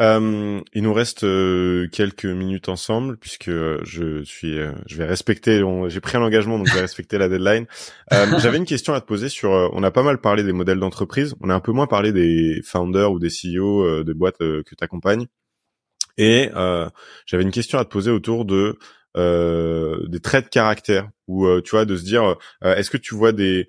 [0.00, 5.62] Euh, il nous reste euh, quelques minutes ensemble puisque je suis, euh, je vais respecter.
[5.88, 7.66] J'ai pris un engagement donc je vais respecter la deadline.
[8.10, 9.50] J'avais une question à te poser sur.
[9.50, 11.34] on a pas mal parlé des modèles d'entreprise.
[11.40, 14.84] On a un peu moins parlé des founders ou des CEO de boîtes que tu
[14.84, 15.26] accompagnes.
[16.16, 16.50] Et
[17.26, 18.78] j'avais une question à te poser autour de
[19.16, 22.98] euh, des traits de caractère ou euh, tu vois de se dire euh, est-ce que
[22.98, 23.66] tu vois des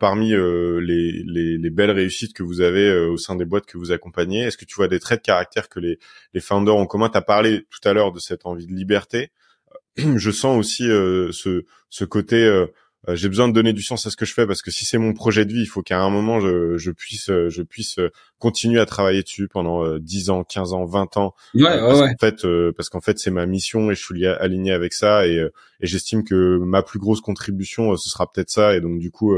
[0.00, 3.92] parmi les, les, les, belles réussites que vous avez au sein des boîtes que vous
[3.92, 5.98] accompagnez est-ce que tu vois des traits de caractère que les
[6.34, 7.08] les founders ont en commun?
[7.08, 9.30] T'as parlé tout à l'heure de cette envie de liberté.
[9.96, 12.66] Je sens aussi ce ce côté
[13.08, 14.84] euh, j'ai besoin de donner du sens à ce que je fais parce que si
[14.84, 17.62] c'est mon projet de vie, il faut qu'à un moment je, je puisse euh, je
[17.62, 21.34] puisse euh, continuer à travailler dessus pendant 10 ans, 15 ans, 20 ans.
[21.54, 24.92] Ouais, parce qu'en fait parce qu'en fait c'est ma mission et je suis aligné avec
[24.92, 28.98] ça et, et j'estime que ma plus grosse contribution ce sera peut-être ça et donc
[28.98, 29.34] du coup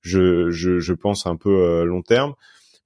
[0.00, 2.34] je, je je pense un peu long terme.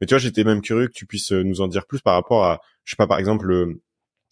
[0.00, 2.44] Mais tu vois, j'étais même curieux que tu puisses nous en dire plus par rapport
[2.44, 3.76] à je sais pas par exemple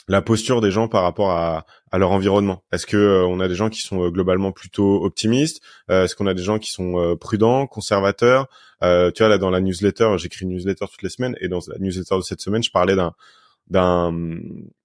[0.09, 2.63] la posture des gens par rapport à, à leur environnement.
[2.73, 5.63] Est-ce que euh, on a des gens qui sont euh, globalement plutôt optimistes?
[5.91, 8.49] Euh, Est-ce qu'on a des gens qui sont prudents, conservateurs?
[8.83, 11.79] Tu vois là dans la newsletter, j'écris une newsletter toutes les semaines et dans la
[11.79, 13.15] newsletter de cette semaine, je parlais d'un
[13.71, 14.13] d'un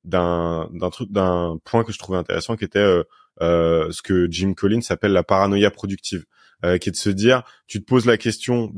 [0.05, 3.03] d'un d'un truc d'un point que je trouvais intéressant qui était
[3.41, 6.23] ce que Jim Collins appelle la paranoïa productive,
[6.63, 8.71] qui est de se dire tu te poses la question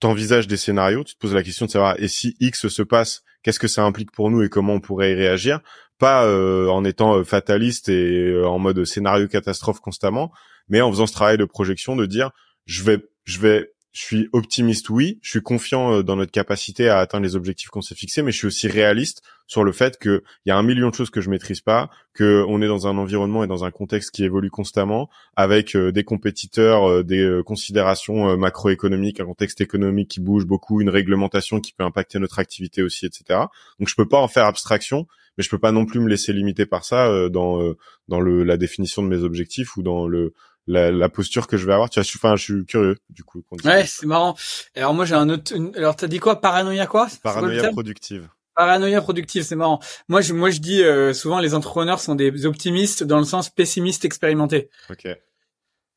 [0.00, 3.22] t'envisages des scénarios, tu te poses la question de savoir et si X se passe,
[3.46, 5.60] qu'est-ce que ça implique pour nous et comment on pourrait y réagir,
[6.00, 6.26] pas
[6.68, 10.32] en étant fataliste et en mode scénario catastrophe constamment,
[10.68, 12.32] mais en faisant ce travail de projection de dire
[12.64, 15.18] je vais je vais je suis optimiste, oui.
[15.22, 18.30] Je suis confiant euh, dans notre capacité à atteindre les objectifs qu'on s'est fixés, mais
[18.30, 21.22] je suis aussi réaliste sur le fait qu'il y a un million de choses que
[21.22, 24.50] je maîtrise pas, que on est dans un environnement et dans un contexte qui évolue
[24.50, 30.82] constamment, avec euh, des compétiteurs, euh, des considérations macroéconomiques, un contexte économique qui bouge beaucoup,
[30.82, 33.44] une réglementation qui peut impacter notre activité aussi, etc.
[33.78, 35.06] Donc je peux pas en faire abstraction,
[35.38, 37.74] mais je peux pas non plus me laisser limiter par ça dans
[38.08, 40.34] dans le la définition de mes objectifs ou dans le
[40.66, 41.90] la, la, posture que je vais avoir.
[41.90, 43.42] Tu vois, je, enfin, je suis curieux du coup.
[43.64, 44.36] Ouais, c'est marrant.
[44.74, 45.54] Alors moi j'ai un autre.
[45.76, 46.40] Alors t'as dit quoi?
[46.40, 47.08] Paranoïa quoi?
[47.22, 48.28] Paranoïa productive.
[48.54, 49.80] Paranoïa productive, c'est marrant.
[50.08, 53.50] Moi je moi je dis euh, souvent les entrepreneurs sont des optimistes dans le sens
[53.50, 54.70] pessimiste expérimenté.
[54.90, 55.06] Ok.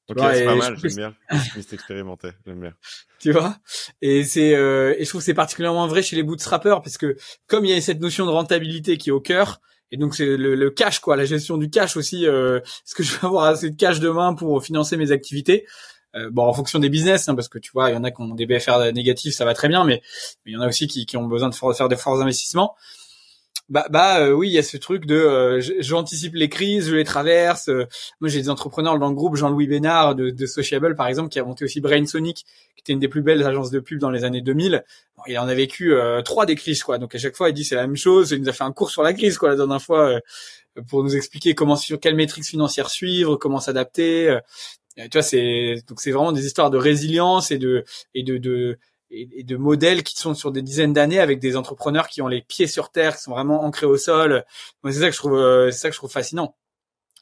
[0.09, 1.15] Ok, c'est pas mal, j'aime bien.
[1.29, 2.73] Pessimiste expérimenté, j'aime bien.
[3.19, 3.57] Tu vois?
[4.01, 7.15] Et c'est euh, et je trouve que c'est particulièrement vrai chez les bootstrappers parce que
[7.45, 9.61] comme il y a cette notion de rentabilité qui est au cœur,
[9.91, 12.25] et donc c'est le, le, cash quoi, la gestion du cash aussi.
[12.25, 15.65] Euh, Est-ce que je vais avoir assez de cash demain pour financer mes activités?
[16.15, 18.11] Euh, Bon, en fonction des business, hein, parce que tu vois, il y en a
[18.11, 20.01] qui ont des BFR négatifs, ça va très bien, mais,
[20.45, 22.75] il y en a aussi qui, qui ont besoin de faire des forts investissements
[23.69, 26.95] bah, bah euh, oui, il y a ce truc de euh, j'anticipe les crises, je
[26.95, 27.69] les traverse.
[27.69, 27.85] Euh.
[28.19, 31.39] moi, j'ai des entrepreneurs dans le groupe, Jean-Louis Bénard de, de, Sociable par exemple, qui
[31.39, 32.45] a monté aussi Brain Sonic,
[32.75, 34.83] qui était une des plus belles agences de pub dans les années 2000.
[35.27, 35.93] il en a vécu
[36.25, 36.97] trois des crises quoi.
[36.97, 38.31] Donc à chaque fois, il dit c'est la même chose.
[38.31, 40.19] Il nous a fait un cours sur la crise quoi la dernière fois
[40.87, 44.35] pour nous expliquer comment sur quelle métrique financière suivre, comment s'adapter.
[44.97, 47.83] tu vois, c'est donc c'est vraiment des histoires de résilience et de
[48.15, 48.79] et de, de
[49.11, 52.41] et, de modèles qui sont sur des dizaines d'années avec des entrepreneurs qui ont les
[52.41, 54.45] pieds sur terre, qui sont vraiment ancrés au sol.
[54.83, 56.55] Moi, c'est ça que je trouve, euh, c'est ça que je trouve fascinant.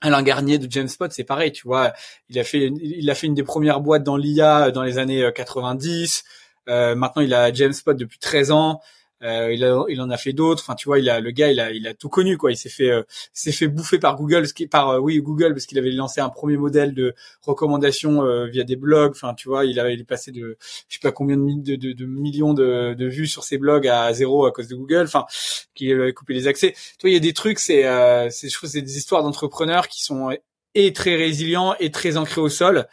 [0.01, 1.93] Alain Garnier de James Spot, c'est pareil, tu vois.
[2.29, 5.27] Il a fait, il a fait une des premières boîtes dans l'IA dans les années
[5.33, 6.23] 90.
[6.69, 8.81] Euh, euh, maintenant, il a James Spot depuis 13 ans.
[9.24, 10.63] Euh, il, a, il en a fait d'autres.
[10.63, 12.51] Enfin, tu vois, il a le gars, il a, il a tout connu quoi.
[12.51, 13.03] Il s'est fait, euh,
[13.34, 16.57] s'est fait bouffer par Google, par euh, oui Google parce qu'il avait lancé un premier
[16.57, 19.11] modèle de recommandation euh, via des blogs.
[19.11, 20.57] Enfin, tu vois, il avait il passé de,
[20.88, 24.13] je sais pas combien de, de, de, millions de, de, vues sur ses blogs à
[24.13, 25.03] zéro à cause de Google.
[25.05, 25.26] Enfin,
[25.74, 26.74] qui avait coupé les accès.
[26.74, 27.84] Tu vois, il y a des trucs, c'est,
[28.30, 30.30] c'est, je trouve, c'est des histoires d'entrepreneurs qui sont
[30.76, 32.88] et très résilients et très ancrés au sol.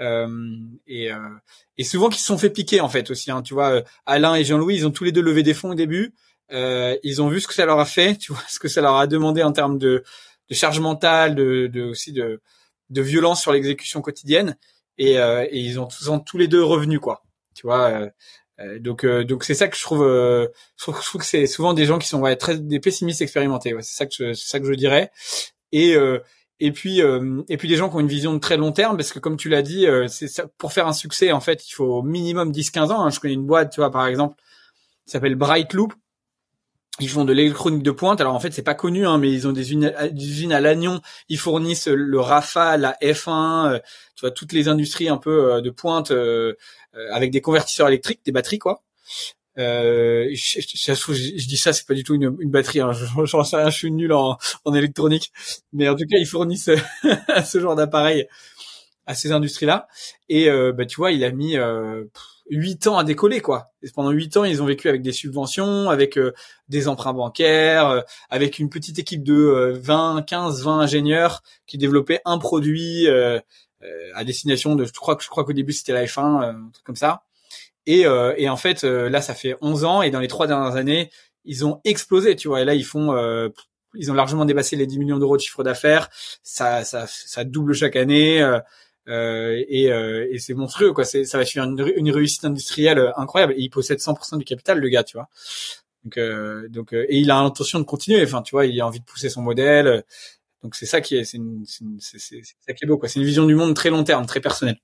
[0.00, 1.18] Euh, et, euh,
[1.76, 3.30] et souvent qui se sont fait piquer en fait aussi.
[3.30, 5.70] Hein, tu vois, euh, Alain et Jean-Louis, ils ont tous les deux levé des fonds
[5.70, 6.14] au début.
[6.52, 8.80] Euh, ils ont vu ce que ça leur a fait, tu vois, ce que ça
[8.80, 10.02] leur a demandé en termes de,
[10.48, 12.40] de charge mentale, de, de aussi de,
[12.88, 14.56] de violence sur l'exécution quotidienne.
[14.98, 17.22] Et, euh, et, ils ont tous, tous les deux revenus quoi.
[17.54, 18.10] Tu vois.
[18.58, 21.72] Euh, donc donc c'est ça que je trouve, je trouve, je trouve que c'est souvent
[21.72, 23.72] des gens qui sont ouais, très des pessimistes expérimentés.
[23.72, 25.10] Ouais, c'est ça que je, ça que je dirais.
[25.72, 25.96] Et
[26.60, 28.96] et puis euh, et puis des gens qui ont une vision de très long terme
[28.96, 31.66] parce que comme tu l'as dit euh, c'est ça, pour faire un succès en fait
[31.66, 33.10] il faut au minimum 10-15 ans hein.
[33.10, 34.36] je connais une boîte tu vois par exemple
[35.06, 35.92] qui s'appelle Brightloop.
[37.02, 38.20] Ils font de l'électronique de pointe.
[38.20, 41.00] Alors en fait c'est pas connu hein, mais ils ont des usines, à Lannion
[41.30, 43.78] ils fournissent le Rafale la F1 euh,
[44.14, 46.12] tu vois toutes les industries un peu de pointe
[47.10, 48.82] avec des convertisseurs électriques des batteries quoi
[49.58, 52.80] euh, je, je, dis ça, c'est pas du tout une, une batterie.
[52.80, 52.92] Hein.
[53.24, 55.32] J'en sais rien, je suis nul en, en, électronique,
[55.72, 56.70] mais en tout cas, ils fournissent
[57.44, 58.26] ce genre d'appareil
[59.10, 59.88] à ces industries-là.
[60.28, 62.04] Et euh, bah, tu vois, il a mis euh,
[62.50, 63.72] 8 ans à décoller, quoi.
[63.94, 66.32] Pendant huit ans, ils ont vécu avec des subventions, avec euh,
[66.68, 72.20] des emprunts bancaires, euh, avec une petite équipe de 20, 15, 20 ingénieurs qui développaient
[72.24, 73.08] un produit
[74.14, 74.84] à destination de.
[74.84, 77.22] Je crois que je crois qu'au début c'était la F1, un truc comme ça.
[77.90, 80.46] Et, euh, et en fait, euh, là, ça fait 11 ans et dans les trois
[80.46, 81.10] dernières années,
[81.44, 82.60] ils ont explosé, tu vois.
[82.60, 83.48] Et là, ils font, euh,
[83.94, 86.08] ils ont largement dépassé les 10 millions d'euros de chiffre d'affaires.
[86.44, 88.38] Ça, ça, ça double chaque année.
[89.08, 93.98] et, et c'est monstrueux quoi ça va faire une, réussite industrielle incroyable et il possède
[93.98, 95.28] 100% du capital le gars tu vois
[96.04, 96.20] donc
[96.68, 99.28] donc et il a l'intention de continuer enfin tu vois il a envie de pousser
[99.28, 100.04] son modèle
[100.62, 103.08] donc c'est ça qui est, c'est, c'est, c'est, ça qui est beau, quoi.
[103.08, 104.76] C'est une vision du monde très long terme, très personnelle.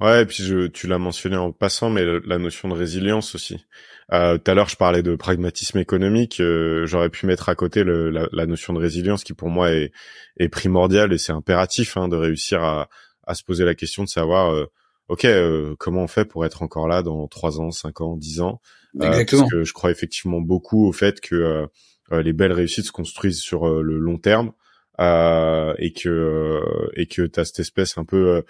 [0.00, 3.64] Ouais, et puis je, tu l'as mentionné en passant, mais la notion de résilience aussi.
[4.12, 6.40] Euh, tout à l'heure, je parlais de pragmatisme économique.
[6.40, 9.72] Euh, j'aurais pu mettre à côté le, la, la, notion de résilience, qui pour moi
[9.72, 9.92] est,
[10.36, 12.90] est primordiale et c'est impératif hein, de réussir à,
[13.26, 14.66] à se poser la question de savoir, euh,
[15.08, 18.42] ok, euh, comment on fait pour être encore là dans trois ans, cinq ans, dix
[18.42, 18.60] ans?
[19.00, 19.42] Euh, Exactement.
[19.42, 21.66] Parce que je crois effectivement beaucoup au fait que
[22.10, 24.61] les belles réussites se construisent sur le long terme euh,
[24.98, 28.42] et que euh, et que t'as cette espèce un peu euh,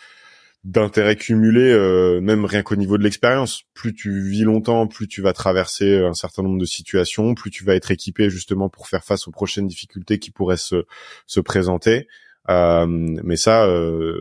[0.65, 1.73] d'intérêt cumulé,
[2.21, 3.65] même rien qu'au niveau de l'expérience.
[3.75, 7.65] Plus tu vis longtemps, plus tu vas traverser un certain nombre de situations, plus tu
[7.65, 10.85] vas être équipé justement pour faire face aux prochaines difficultés qui pourraient se,
[11.27, 12.07] se présenter.
[12.49, 13.69] Euh, mais ça,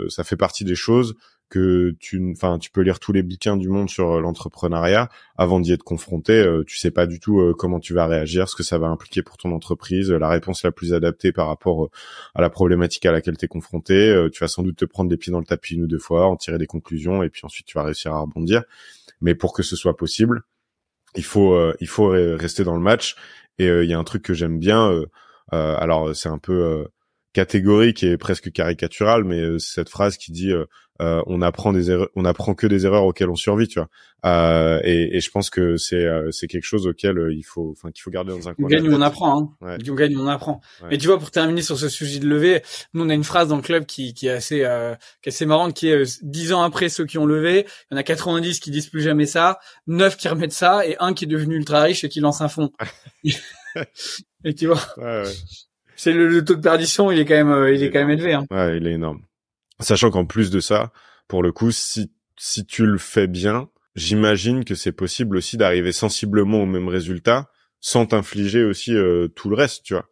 [0.09, 1.15] ça fait partie des choses
[1.51, 5.73] que tu, enfin, tu peux lire tous les bouquins du monde sur l'entrepreneuriat avant d'y
[5.73, 6.43] être confronté.
[6.65, 9.37] tu sais pas du tout comment tu vas réagir, ce que ça va impliquer pour
[9.37, 11.89] ton entreprise, la réponse la plus adaptée par rapport
[12.35, 14.27] à la problématique à laquelle tu es confronté.
[14.31, 16.27] tu vas sans doute te prendre des pieds dans le tapis une ou deux fois,
[16.27, 18.63] en tirer des conclusions et puis ensuite tu vas réussir à rebondir.
[19.19, 20.43] Mais pour que ce soit possible,
[21.15, 23.15] il faut il faut rester dans le match.
[23.59, 25.03] Et il y a un truc que j'aime bien.
[25.51, 26.87] alors c'est un peu
[27.33, 30.65] catégorique et presque caricatural, mais euh, cette phrase qui dit euh,
[31.01, 33.87] euh, on apprend des erreurs, on apprend que des erreurs auxquelles on survit, tu vois.
[34.23, 38.03] Euh, et, et, je pense que c'est c'est quelque chose auquel il faut, enfin qu'il
[38.03, 38.65] faut garder dans un coin.
[38.65, 39.55] On gagne, on apprend.
[39.61, 39.77] Hein.
[39.89, 40.61] On gagne, on apprend.
[40.89, 42.61] Mais tu vois, pour terminer sur ce sujet de lever,
[42.93, 45.45] nous on a une phrase dans le club qui, qui est assez qui est assez
[45.47, 48.59] marrante, qui est dix ans après ceux qui ont levé, il y en a 90
[48.59, 51.81] qui disent plus jamais ça, 9 qui remettent ça et un qui est devenu ultra
[51.81, 52.71] riche et qui lance un fonds.
[54.43, 54.81] et tu vois.
[54.97, 55.33] Ouais, ouais
[56.01, 58.33] c'est le, taux de perdition, il est quand même, euh, il, est, quand même élevé.
[58.33, 58.45] Hein.
[58.49, 59.21] Ouais, il est énorme.
[59.79, 60.91] Sachant qu'en plus de ça,
[61.27, 65.91] pour le coup, si si tu le fais bien, j'imagine que c'est possible aussi d'arriver
[65.91, 70.07] sensiblement au même résultat sans t'infliger aussi euh, tout le reste, tu vois.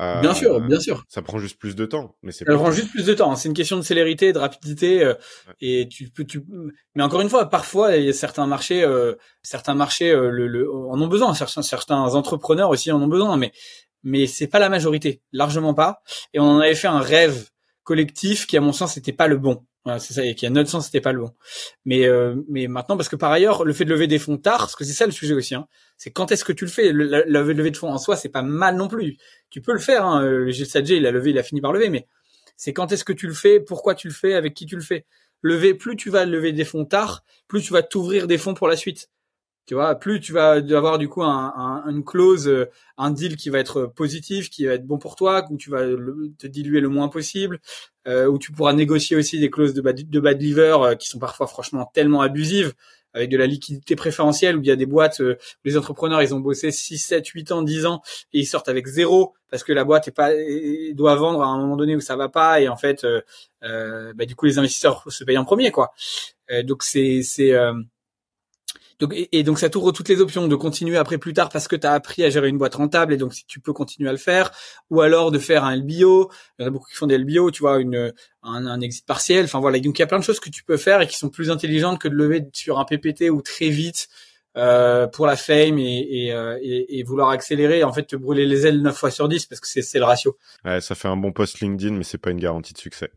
[0.00, 1.04] Euh, bien sûr, bien sûr.
[1.08, 2.44] Ça prend juste plus de temps, mais c'est.
[2.44, 3.36] Ça prend juste plus de temps.
[3.36, 5.12] C'est une question de célérité, de rapidité,
[5.60, 6.42] et tu peux, tu.
[6.96, 8.84] Mais encore une fois, parfois, il y a certains marchés,
[9.42, 11.34] certains marchés le, en ont besoin.
[11.34, 13.52] Certains, certains entrepreneurs aussi en ont besoin, mais
[14.02, 16.02] mais c'est pas la majorité, largement pas.
[16.34, 17.48] Et on en avait fait un rêve
[17.84, 19.64] collectif qui, à mon sens, n'était pas le bon.
[19.84, 21.34] Voilà, c'est ça, et qui, à notre sens, c'était pas le bon.
[21.86, 24.58] Mais, euh, mais maintenant, parce que par ailleurs, le fait de lever des fonds tard,
[24.58, 26.92] parce que c'est ça le sujet aussi, hein, c'est quand est-ce que tu le fais?
[26.92, 29.16] Le, la, lever de fonds en soi, c'est pas mal non plus.
[29.48, 30.04] Tu peux le faire.
[30.04, 32.06] Hein, le G7G, il a levé, il a fini par lever, mais
[32.56, 34.82] c'est quand est-ce que tu le fais, pourquoi tu le fais, avec qui tu le
[34.82, 35.06] fais?
[35.42, 38.68] Lever, plus tu vas lever des fonds tard, plus tu vas t'ouvrir des fonds pour
[38.68, 39.08] la suite.
[39.68, 43.36] Tu vois, plus tu vas avoir du coup un, un, une clause, euh, un deal
[43.36, 45.82] qui va être positif, qui va être bon pour toi, où tu vas
[46.38, 47.60] te diluer le moins possible,
[48.06, 51.06] euh, où tu pourras négocier aussi des clauses de bad, de bad liver euh, qui
[51.06, 52.72] sont parfois franchement tellement abusives,
[53.12, 55.34] avec de la liquidité préférentielle, où il y a des boîtes, où
[55.66, 58.00] les entrepreneurs, ils ont bossé 6, 7, 8 ans, 10 ans,
[58.32, 60.30] et ils sortent avec zéro, parce que la boîte est pas
[60.94, 63.06] doit vendre à un moment donné où ça va pas, et en fait,
[63.60, 65.92] bah, du coup, les investisseurs se payent en premier, quoi.
[66.64, 67.20] donc c'est...
[67.22, 67.52] c'est
[68.98, 71.76] donc, et, donc ça t'ouvre toutes les options de continuer après plus tard parce que
[71.76, 74.12] tu as appris à gérer une boîte rentable et donc si tu peux continuer à
[74.12, 74.50] le faire,
[74.90, 76.30] ou alors de faire un LBO.
[76.58, 79.06] Il y en a beaucoup qui font des LBO, tu vois, une, un, un exit
[79.06, 79.44] partiel.
[79.44, 81.16] Enfin voilà, donc il y a plein de choses que tu peux faire et qui
[81.16, 84.08] sont plus intelligentes que de lever sur un PPT ou très vite
[84.56, 88.66] euh, pour la fame et, euh, et, et, vouloir accélérer, en fait, te brûler les
[88.66, 90.36] ailes 9 fois sur 10 parce que c'est le ratio.
[90.64, 93.12] Ouais, ça fait un bon post LinkedIn, mais c'est pas une garantie de succès.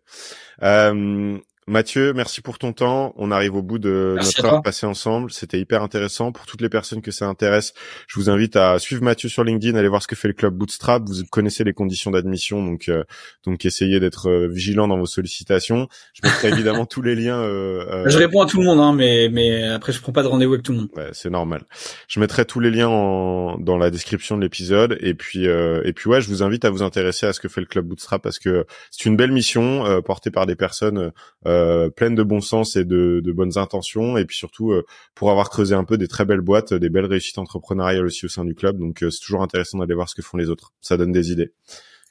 [0.62, 3.14] Euh, Mathieu, merci pour ton temps.
[3.18, 5.32] On arrive au bout de notre heure passée ensemble.
[5.32, 6.32] C'était hyper intéressant.
[6.32, 7.76] Pour toutes les personnes que ça intéresse,
[8.08, 10.56] je vous invite à suivre Mathieu sur LinkedIn, aller voir ce que fait le club
[10.56, 11.04] Bootstrap.
[11.08, 13.04] Vous connaissez les conditions d'admission, donc euh,
[13.46, 15.88] donc essayez d'être euh, vigilant dans vos sollicitations.
[16.14, 17.40] Je mettrai évidemment tous les liens.
[17.40, 20.30] Euh, je réponds à tout le monde, hein, mais mais après je prends pas de
[20.30, 20.90] rendez-vous avec tout le monde.
[20.96, 21.62] Ouais, c'est normal.
[22.08, 24.98] Je mettrai tous les liens en, dans la description de l'épisode.
[25.00, 27.62] Et puis et puis ouais, je vous invite à vous intéresser à ce que fait
[27.62, 31.12] le club Bootstrap parce que c'est une belle mission portée par des personnes
[31.51, 31.51] euh,
[31.96, 34.86] pleine de bon sens et de, de, bonnes intentions, et puis surtout euh,
[35.16, 38.30] pour avoir creusé un peu des très belles boîtes, des belles réussites entrepreneuriales aussi au
[38.30, 38.78] sein du club.
[38.78, 40.74] Donc euh, c'est toujours intéressant d'aller voir ce que font les autres.
[40.82, 41.54] Ça donne des idées.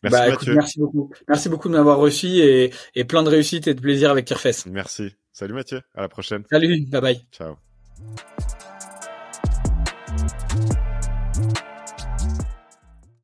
[0.03, 1.11] Merci bah, merci beaucoup.
[1.29, 4.67] Merci beaucoup de m'avoir reçu et, et plein de réussite et de plaisir avec Kirfes.
[4.67, 5.11] Merci.
[5.33, 5.83] Salut Mathieu.
[5.95, 6.43] À la prochaine.
[6.51, 6.87] Salut.
[6.91, 7.21] Bye bye.
[7.33, 7.57] Ciao.